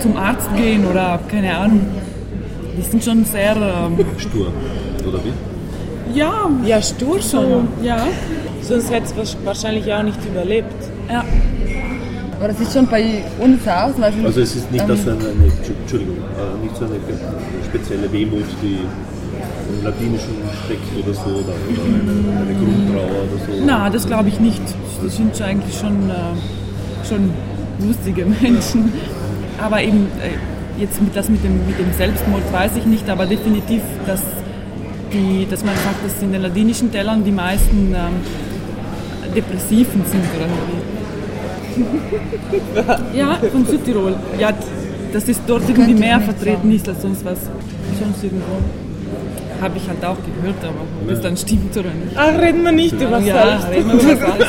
zum 0.00 0.16
Arzt 0.16 0.48
gehen 0.56 0.84
oder 0.84 1.20
keine 1.30 1.56
Ahnung. 1.56 1.82
Die 2.76 2.82
sind 2.82 3.04
schon 3.04 3.24
sehr. 3.24 3.54
Ähm, 3.54 4.04
Stur, 4.18 4.48
oder 5.08 5.20
wie? 5.22 6.18
ja, 6.18 6.50
Ja, 6.66 6.82
stur 6.82 7.22
so, 7.22 7.38
schon. 7.38 7.68
ja. 7.84 7.98
Sonst 8.62 8.90
hätte 8.90 9.14
es 9.22 9.36
wahrscheinlich 9.44 9.92
auch 9.92 10.02
nicht 10.02 10.18
überlebt. 10.24 10.89
Aber 12.40 12.48
das 12.48 12.58
ist 12.58 12.72
schon 12.72 12.86
bei 12.86 13.22
uns 13.38 13.68
auch. 13.68 13.92
Zum 13.92 14.00
Beispiel, 14.00 14.24
Also 14.24 14.40
es 14.40 14.56
ist 14.56 14.72
nicht 14.72 14.80
ähm, 14.80 14.88
dass 14.88 15.04
so 15.04 15.10
eine, 15.10 15.18
eine 15.20 15.44
Entschuldigung, 15.44 16.16
äh, 16.16 16.64
nicht 16.64 16.74
so 16.74 16.86
eine 16.86 16.94
spezielle 17.68 18.10
Wehmut, 18.10 18.46
die 18.62 18.78
im 18.78 19.84
Latinischen 19.84 20.34
steckt 20.64 21.04
oder 21.04 21.12
so, 21.12 21.28
oder, 21.28 21.52
oder 21.52 21.84
eine, 21.84 22.40
eine 22.40 22.54
Grundtrauer 22.54 23.24
oder 23.28 23.38
so. 23.46 23.62
Na, 23.66 23.90
das 23.90 24.06
glaube 24.06 24.30
ich 24.30 24.40
nicht. 24.40 24.62
Das 25.04 25.16
sind 25.16 25.36
schon 25.36 25.46
eigentlich 25.46 25.78
schon, 25.78 26.08
äh, 26.08 27.06
schon 27.06 27.30
lustige 27.86 28.24
Menschen. 28.40 28.90
Aber 29.60 29.82
eben, 29.82 30.06
äh, 30.22 30.80
jetzt 30.80 30.98
mit, 31.02 31.14
das 31.14 31.28
mit 31.28 31.44
dem, 31.44 31.66
mit 31.66 31.78
dem 31.78 31.92
Selbstmord 31.92 32.50
weiß 32.50 32.70
ich 32.78 32.86
nicht, 32.86 33.06
aber 33.10 33.26
definitiv, 33.26 33.82
dass, 34.06 34.22
die, 35.12 35.46
dass 35.50 35.62
man 35.62 35.74
sagt, 35.74 36.02
dass 36.06 36.22
in 36.22 36.32
den 36.32 36.40
ladinischen 36.40 36.90
Tellern 36.90 37.22
die 37.22 37.32
meisten 37.32 37.94
ähm, 37.94 39.34
Depressiven 39.36 40.02
sind 40.06 40.24
oder 40.38 40.46
wie. 40.46 40.99
ja, 43.14 43.38
von 43.52 43.66
Südtirol. 43.66 44.14
Ja, 44.38 44.50
dass 45.12 45.28
es 45.28 45.40
dort 45.46 45.68
irgendwie 45.68 45.94
mehr 45.94 46.20
vertreten 46.20 46.70
ist 46.72 46.88
als 46.88 47.02
sonst 47.02 47.24
was. 47.24 47.38
Sonst 47.98 48.22
irgendwo. 48.22 48.58
Habe 49.60 49.76
ich 49.76 49.86
halt 49.88 50.04
auch 50.04 50.16
gehört, 50.16 50.62
aber 50.62 50.80
ob 51.02 51.08
das 51.08 51.20
dann 51.20 51.36
stimmt 51.36 51.76
oder 51.76 51.90
nicht. 51.90 52.16
Ach, 52.16 52.38
reden 52.40 52.62
wir 52.62 52.72
nicht 52.72 52.94
über 52.94 53.18
Ja, 53.18 53.60
Selbst. 53.60 53.70
reden 53.70 53.90
wir 53.92 54.12
über. 54.12 54.26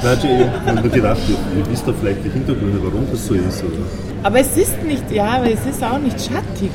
Da 0.00 0.10
hat 0.10 0.18
ich 0.22 0.82
mir 0.82 0.90
gedacht, 0.90 1.18
ihr 1.28 1.70
wisst 1.72 1.88
doch 1.88 1.94
vielleicht 2.00 2.24
die 2.24 2.30
Hintergründe, 2.30 2.78
warum 2.84 3.04
das 3.10 3.26
so 3.26 3.34
ist. 3.34 3.64
Oder? 3.64 3.82
Aber 4.22 4.38
es 4.38 4.56
ist 4.56 4.80
nicht, 4.84 5.10
ja, 5.10 5.26
aber 5.38 5.46
es 5.50 5.66
ist 5.66 5.82
auch 5.82 5.98
nicht 5.98 6.20
schattig. 6.20 6.70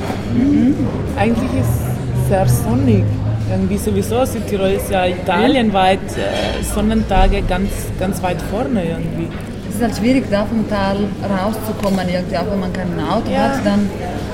Eigentlich 1.16 1.50
ist 1.58 1.66
es 1.66 2.28
sehr 2.28 2.46
sonnig. 2.46 3.02
Irgendwie 3.50 3.76
sowieso, 3.76 4.24
Südtirol 4.24 4.70
ist 4.70 4.90
ja 4.90 5.04
italienweit 5.06 5.98
äh, 6.16 6.62
Sonnentage 6.64 7.42
ganz, 7.42 7.70
ganz 8.00 8.22
weit 8.22 8.40
vorne 8.50 8.82
irgendwie. 8.84 9.28
Es 9.68 9.76
ist 9.76 9.82
halt 9.82 9.96
schwierig, 9.96 10.24
da 10.30 10.44
vom 10.44 10.68
Tal 10.68 10.96
rauszukommen, 11.22 12.06
irgendwie, 12.08 12.36
auch 12.36 12.50
wenn 12.50 12.60
man 12.60 12.72
kein 12.72 12.88
Auto 13.08 13.30
Ja. 13.30 13.48
hat, 13.50 13.66
dann 13.66 13.88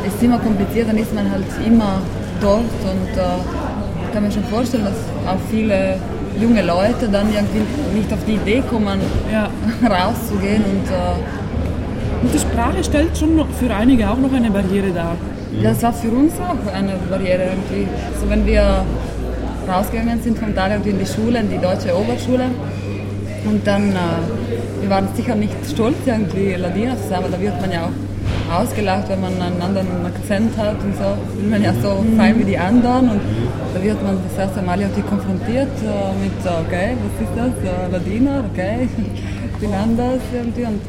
ist 0.07 0.17
es 0.17 0.23
immer 0.23 0.39
kompliziert, 0.39 0.89
dann 0.89 0.97
ist 0.99 1.13
man 1.15 1.31
halt 1.31 1.45
immer 1.67 2.01
dort 2.41 2.61
und 2.61 3.19
äh, 3.19 3.23
ich 4.07 4.15
kann 4.15 4.23
mir 4.23 4.31
schon 4.31 4.45
vorstellen, 4.45 4.85
dass 4.85 5.33
auch 5.33 5.39
viele 5.51 5.97
junge 6.41 6.63
Leute 6.63 7.09
dann 7.11 7.27
irgendwie 7.33 7.63
nicht 7.95 8.13
auf 8.13 8.21
die 8.27 8.35
Idee 8.35 8.63
kommen, 8.71 9.01
Ja. 9.33 9.49
rauszugehen 9.89 10.63
und 10.65 10.87
äh, 10.89 12.23
Und 12.23 12.33
die 12.35 12.39
Sprache 12.39 12.85
stellt 12.85 13.17
schon 13.19 13.45
für 13.59 13.75
einige 13.75 14.09
auch 14.09 14.19
noch 14.19 14.33
eine 14.33 14.51
Barriere 14.51 14.91
dar. 14.93 15.17
Das 15.63 15.83
war 15.83 15.93
für 15.93 16.11
uns 16.11 16.33
auch 16.35 16.73
eine 16.73 16.93
Barriere 17.09 17.45
irgendwie. 17.45 17.89
So 18.21 18.29
wenn 18.31 18.47
wir 18.47 18.85
rausgegangen 19.69 20.23
sind 20.23 20.39
vom 20.39 20.55
Tal 20.55 20.81
in 20.85 20.99
die 20.99 21.07
Schule, 21.07 21.41
in 21.41 21.51
die 21.51 21.59
deutsche 21.59 21.97
Oberschule 21.97 22.47
und 23.49 23.67
dann, 23.67 23.91
äh, 23.91 24.81
wir 24.81 24.91
waren 24.91 25.09
sicher 25.15 25.35
nicht 25.35 25.55
stolz 25.71 25.97
irgendwie 26.07 26.55
Ladiner 26.55 26.97
zu 26.97 27.09
sein, 27.09 27.19
aber 27.19 27.29
da 27.29 27.41
wird 27.41 27.61
man 27.61 27.71
ja 27.73 27.85
auch 27.85 28.61
ausgelacht, 28.61 29.09
wenn 29.09 29.21
man 29.21 29.41
einen 29.41 29.63
anderen 29.63 30.07
Akzent 30.07 30.57
hat 30.57 30.77
und 30.83 30.95
so, 30.97 31.41
will 31.41 31.51
man 31.51 31.63
ja 31.63 31.73
so 31.75 32.05
sein 32.17 32.39
wie 32.39 32.45
die 32.45 32.59
anderen 32.59 33.11
und 33.11 33.21
da 33.75 33.83
wird 33.83 34.03
man 34.03 34.19
das 34.29 34.47
erste 34.47 34.63
Mal 34.63 34.81
irgendwie 34.81 35.03
konfrontiert 35.03 35.69
äh, 35.83 36.23
mit, 36.23 36.45
äh, 36.45 36.67
okay, 36.67 36.97
was 37.03 37.29
ist 37.29 37.37
das, 37.37 37.65
äh, 37.65 37.93
Ladiner, 37.93 38.45
okay, 38.53 38.89
ich 39.53 39.61
bin 39.61 39.73
anders 39.73 40.21
irgendwie 40.35 40.65
und 40.65 40.81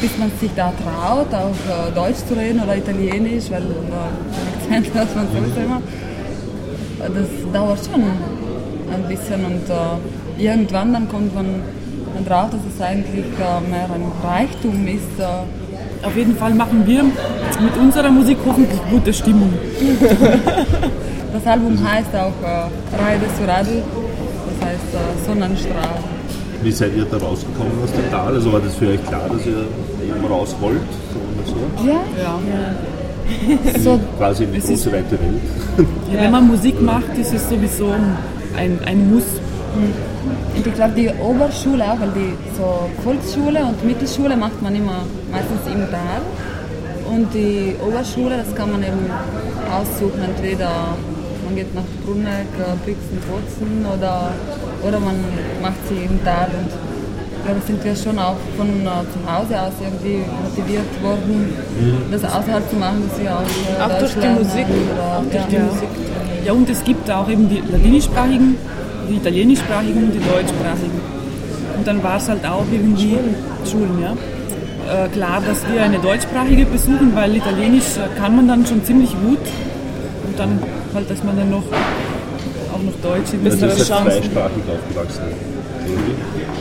bis 0.00 0.16
man 0.18 0.30
sich 0.40 0.50
da 0.54 0.72
traut, 0.72 1.32
auch 1.32 1.50
äh, 1.50 1.92
Deutsch 1.94 2.24
zu 2.28 2.34
reden 2.34 2.60
oder 2.62 2.76
Italienisch, 2.76 3.50
weil 3.50 3.62
den 3.62 4.78
Akzent 4.82 4.94
hört 4.94 5.16
man 5.16 5.26
sowieso 5.28 5.60
immer. 5.60 5.82
Das 6.98 7.52
dauert 7.52 7.78
schon 7.84 8.02
ein 8.02 9.08
bisschen 9.08 9.44
und 9.44 9.68
äh, 9.68 10.42
irgendwann 10.44 10.92
dann 10.92 11.08
kommt 11.08 11.34
man 11.34 11.62
drauf, 12.26 12.50
dass 12.50 12.60
es 12.74 12.80
eigentlich 12.80 13.26
äh, 13.38 13.70
mehr 13.70 13.88
ein 13.92 14.12
Reichtum 14.24 14.86
ist. 14.86 15.18
Äh, 15.18 16.06
Auf 16.06 16.16
jeden 16.16 16.36
Fall 16.36 16.54
machen 16.54 16.86
wir 16.86 17.04
mit 17.04 17.76
unserer 17.78 18.10
Musik 18.10 18.38
hoffentlich 18.46 18.80
gute 18.90 19.12
Stimmung. 19.12 19.52
das 21.32 21.46
Album 21.46 21.78
heißt 21.82 22.14
auch 22.14 22.32
äh, 22.42 23.02
Reide 23.02 23.26
zu 23.36 23.46
Radl, 23.46 23.82
das 24.48 24.68
heißt 24.68 24.94
äh, 24.94 25.26
Sonnenstrahl. 25.26 26.15
Wie 26.62 26.72
seid 26.72 26.96
ihr 26.96 27.04
da 27.04 27.16
rausgekommen 27.18 27.72
aus 27.82 27.92
dem 27.92 28.10
Tal? 28.10 28.34
Also 28.34 28.52
war 28.52 28.60
das 28.60 28.74
für 28.74 28.88
euch 28.88 29.04
klar, 29.06 29.28
dass 29.30 29.44
ihr 29.46 29.66
eben 30.08 30.24
raus 30.26 30.54
wollt? 30.60 30.80
So, 31.46 31.52
so? 31.52 31.86
Ja, 31.88 32.00
Ja. 32.22 33.80
so 33.80 33.98
Quasi 34.18 34.44
in 34.44 34.52
die 34.52 34.58
Es 34.58 34.66
große, 34.66 34.92
weite 34.92 35.12
Welt. 35.12 35.40
Ja, 36.12 36.20
wenn 36.22 36.30
man 36.30 36.46
Musik 36.46 36.80
macht, 36.80 37.16
ist 37.18 37.32
es 37.34 37.48
sowieso 37.48 37.90
ein, 38.56 38.78
ein 38.86 39.10
Muss. 39.12 39.24
Und 40.56 40.66
ich 40.66 40.74
glaube, 40.74 40.94
die 40.96 41.10
Oberschule 41.20 41.84
auch, 41.84 42.00
weil 42.00 42.10
die 42.14 42.32
so 42.56 42.88
Volksschule 43.04 43.60
und 43.64 43.84
Mittelschule 43.84 44.36
macht 44.36 44.60
man 44.62 44.74
immer 44.74 45.00
meistens 45.30 45.60
im 45.66 45.90
Tal. 45.90 46.22
Und 47.14 47.32
die 47.34 47.74
Oberschule, 47.86 48.36
das 48.38 48.54
kann 48.54 48.72
man 48.72 48.82
eben 48.82 49.10
aussuchen, 49.70 50.20
entweder 50.24 50.70
man 51.46 51.54
geht 51.54 51.72
nach 51.74 51.86
Bruneck, 52.04 52.50
äh, 52.58 52.74
Brixen, 52.84 53.18
Bozen 53.30 53.86
oder, 53.86 54.32
oder 54.82 54.98
man 55.00 55.14
macht 55.62 55.80
sie 55.88 56.04
im 56.04 56.22
Tal. 56.24 56.50
Und 56.50 56.70
ja, 57.46 57.54
da 57.54 57.60
sind 57.64 57.84
wir 57.84 57.94
schon 57.94 58.18
auch 58.18 58.36
von 58.56 58.68
äh, 58.68 59.06
zu 59.14 59.18
Hause 59.24 59.54
aus 59.62 59.72
irgendwie 59.80 60.26
motiviert 60.42 60.90
worden, 61.02 61.54
das 62.10 62.24
außerhalb 62.24 62.68
zu 62.68 62.76
machen, 62.76 63.08
dass 63.08 63.20
wir 63.20 63.30
auch, 63.30 63.42
äh, 63.42 63.82
Auch 63.82 63.98
durch 63.98 64.14
die 64.14 64.28
Musik. 64.28 64.66
Oder, 64.66 65.18
Auch 65.18 65.30
durch 65.30 65.34
ja. 65.34 65.46
die 65.50 65.58
Musik. 65.58 65.88
Ja, 66.44 66.52
und 66.52 66.68
es 66.68 66.82
gibt 66.84 67.10
auch 67.10 67.28
eben 67.28 67.48
die 67.48 67.62
ladinischsprachigen, 67.70 68.56
die 69.08 69.16
italienischsprachigen 69.16 70.04
und 70.04 70.12
die 70.12 70.18
deutschsprachigen. 70.18 71.00
Und 71.78 71.86
dann 71.86 72.02
war 72.02 72.16
es 72.16 72.28
halt 72.28 72.44
auch 72.44 72.64
irgendwie 72.72 73.18
Schulen, 73.70 73.98
ja. 74.02 74.12
Äh, 74.86 75.08
klar, 75.08 75.42
dass 75.44 75.66
wir 75.72 75.82
eine 75.82 75.98
deutschsprachige 75.98 76.64
besuchen, 76.66 77.14
weil 77.14 77.34
Italienisch 77.34 77.96
äh, 77.96 78.20
kann 78.20 78.36
man 78.36 78.46
dann 78.46 78.64
schon 78.66 78.84
ziemlich 78.84 79.10
gut. 79.10 79.42
Und 80.36 80.40
dann 80.40 80.58
halt, 80.94 81.10
dass 81.10 81.24
man 81.24 81.34
dann 81.36 81.50
noch 81.50 81.62
auch 82.74 82.82
noch 82.82 82.92
Deutsch 83.02 83.32
in 83.32 83.40
Also 83.46 83.56
Bessere 83.66 83.70
seid 83.70 83.88
Chancen. 83.88 84.20
zweisprachig 84.22 84.62
aufgewachsen. 84.68 85.22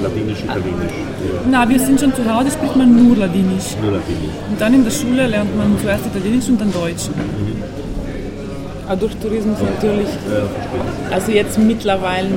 Ladinisch, 0.02 0.44
Italienisch. 0.44 0.96
Oder 1.28 1.42
Na, 1.52 1.68
wir 1.68 1.80
sind 1.80 2.00
schon 2.00 2.14
zu 2.16 2.24
Hause, 2.34 2.52
spricht 2.52 2.76
man 2.78 2.96
nur 2.96 3.18
Ladinisch. 3.18 3.76
nur 3.82 3.92
Ladinisch. 3.92 4.36
Und 4.50 4.62
dann 4.62 4.74
in 4.76 4.84
der 4.86 4.92
Schule 4.92 5.28
lernt 5.28 5.58
man 5.58 5.78
zuerst 5.82 6.06
Italienisch 6.06 6.48
und 6.48 6.62
dann 6.62 6.72
Deutsch. 6.72 7.10
Auch 8.88 8.98
durch 8.98 9.16
Tourismus 9.18 9.58
natürlich. 9.60 10.08
Ja. 10.08 11.14
Also 11.14 11.32
jetzt 11.32 11.58
mittlerweile 11.58 12.30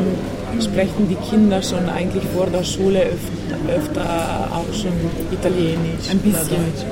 sprechen 0.60 1.08
die 1.08 1.16
Kinder 1.30 1.62
schon 1.62 1.88
eigentlich 1.88 2.24
vor 2.34 2.46
der 2.46 2.64
Schule 2.64 3.00
öfter, 3.02 3.76
öfter 3.76 4.48
auch 4.52 4.74
schon 4.74 4.92
Italienisch. 5.30 6.10
Ein 6.10 6.18
bisschen. 6.18 6.40
Oder 6.40 6.56
Deutsch. 6.56 6.84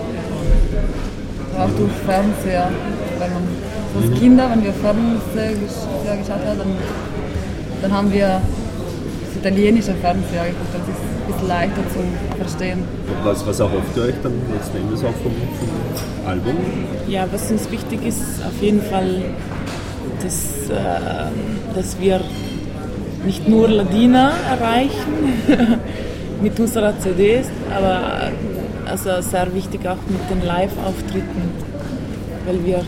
auch 1.58 1.78
durch 1.78 1.92
Fernseher. 2.06 2.68
Wenn 3.18 3.32
man 3.32 3.42
als 3.96 4.18
Kinder, 4.18 4.48
wenn 4.50 4.62
wir 4.64 4.72
Fernseher 4.72 5.52
gesch- 5.52 6.04
Fernseher 6.04 6.16
geschaut 6.18 6.46
haben, 6.46 6.58
dann, 6.58 6.72
dann 7.82 7.92
haben 7.92 8.12
wir 8.12 8.40
das 8.40 9.36
italienische 9.42 9.92
Fernseher 9.94 10.44
geguckt. 10.44 10.72
Das 10.74 10.82
ist 10.82 11.00
ein 11.00 11.32
bisschen 11.32 11.48
leichter 11.48 11.82
zu 11.92 12.36
verstehen. 12.38 12.78
Was, 13.24 13.46
was 13.46 13.60
erhofft 13.60 13.96
ihr 13.96 14.02
euch 14.04 14.14
dann 14.22 14.32
letzten 14.52 14.76
Endes 14.78 15.00
auch 15.00 15.14
vom, 15.22 15.32
vom 15.32 16.28
Album? 16.28 16.54
Ja, 17.08 17.26
was 17.30 17.50
uns 17.50 17.70
wichtig 17.70 18.04
ist, 18.06 18.22
auf 18.46 18.60
jeden 18.62 18.82
Fall, 18.82 19.22
dass, 20.22 20.70
äh, 20.70 21.30
dass 21.74 22.00
wir 22.00 22.20
nicht 23.24 23.48
nur 23.48 23.68
Ladiner 23.68 24.32
erreichen, 24.50 25.40
mit 26.42 26.58
unserer 26.60 26.98
CDs, 27.00 27.46
aber 27.76 28.30
also 28.88 29.10
sehr 29.20 29.52
wichtig 29.54 29.80
auch 29.88 29.96
mit 30.08 30.20
den 30.30 30.46
Live-Auftritten, 30.46 31.42
weil 32.46 32.64
wir 32.64 32.84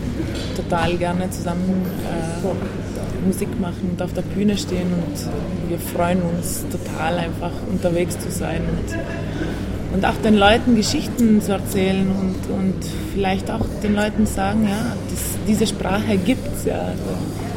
total 0.55 0.97
gerne 0.97 1.29
zusammen 1.29 1.85
äh, 2.05 3.25
Musik 3.25 3.59
machen 3.59 3.91
und 3.91 4.01
auf 4.01 4.13
der 4.13 4.21
Bühne 4.21 4.57
stehen 4.57 4.87
und 4.93 5.69
wir 5.69 5.77
freuen 5.77 6.21
uns 6.21 6.65
total 6.71 7.17
einfach 7.17 7.51
unterwegs 7.69 8.17
zu 8.17 8.31
sein 8.31 8.61
und, 8.61 9.95
und 9.95 10.05
auch 10.05 10.15
den 10.23 10.35
Leuten 10.35 10.75
Geschichten 10.75 11.41
zu 11.41 11.51
erzählen 11.51 12.07
und, 12.07 12.53
und 12.53 12.85
vielleicht 13.13 13.51
auch 13.51 13.65
den 13.83 13.95
Leuten 13.95 14.25
sagen, 14.25 14.67
ja, 14.67 14.95
das, 15.09 15.37
diese 15.47 15.67
Sprache 15.67 16.17
gibt 16.17 16.47
es 16.55 16.65
ja. 16.65 16.93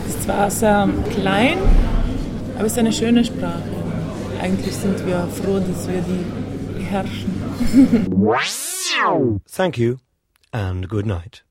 Das 0.06 0.14
ist 0.16 0.24
zwar 0.24 0.50
sehr 0.50 0.88
klein, 1.14 1.58
aber 2.56 2.66
es 2.66 2.72
ist 2.72 2.78
eine 2.78 2.92
schöne 2.92 3.24
Sprache. 3.24 3.62
Eigentlich 4.40 4.74
sind 4.74 5.06
wir 5.06 5.28
froh, 5.42 5.60
dass 5.60 5.88
wir 5.88 6.02
die 6.02 6.80
beherrschen. 6.82 7.32
Thank 9.54 9.78
you 9.78 9.96
and 10.50 10.88
good 10.88 11.06
night. 11.06 11.44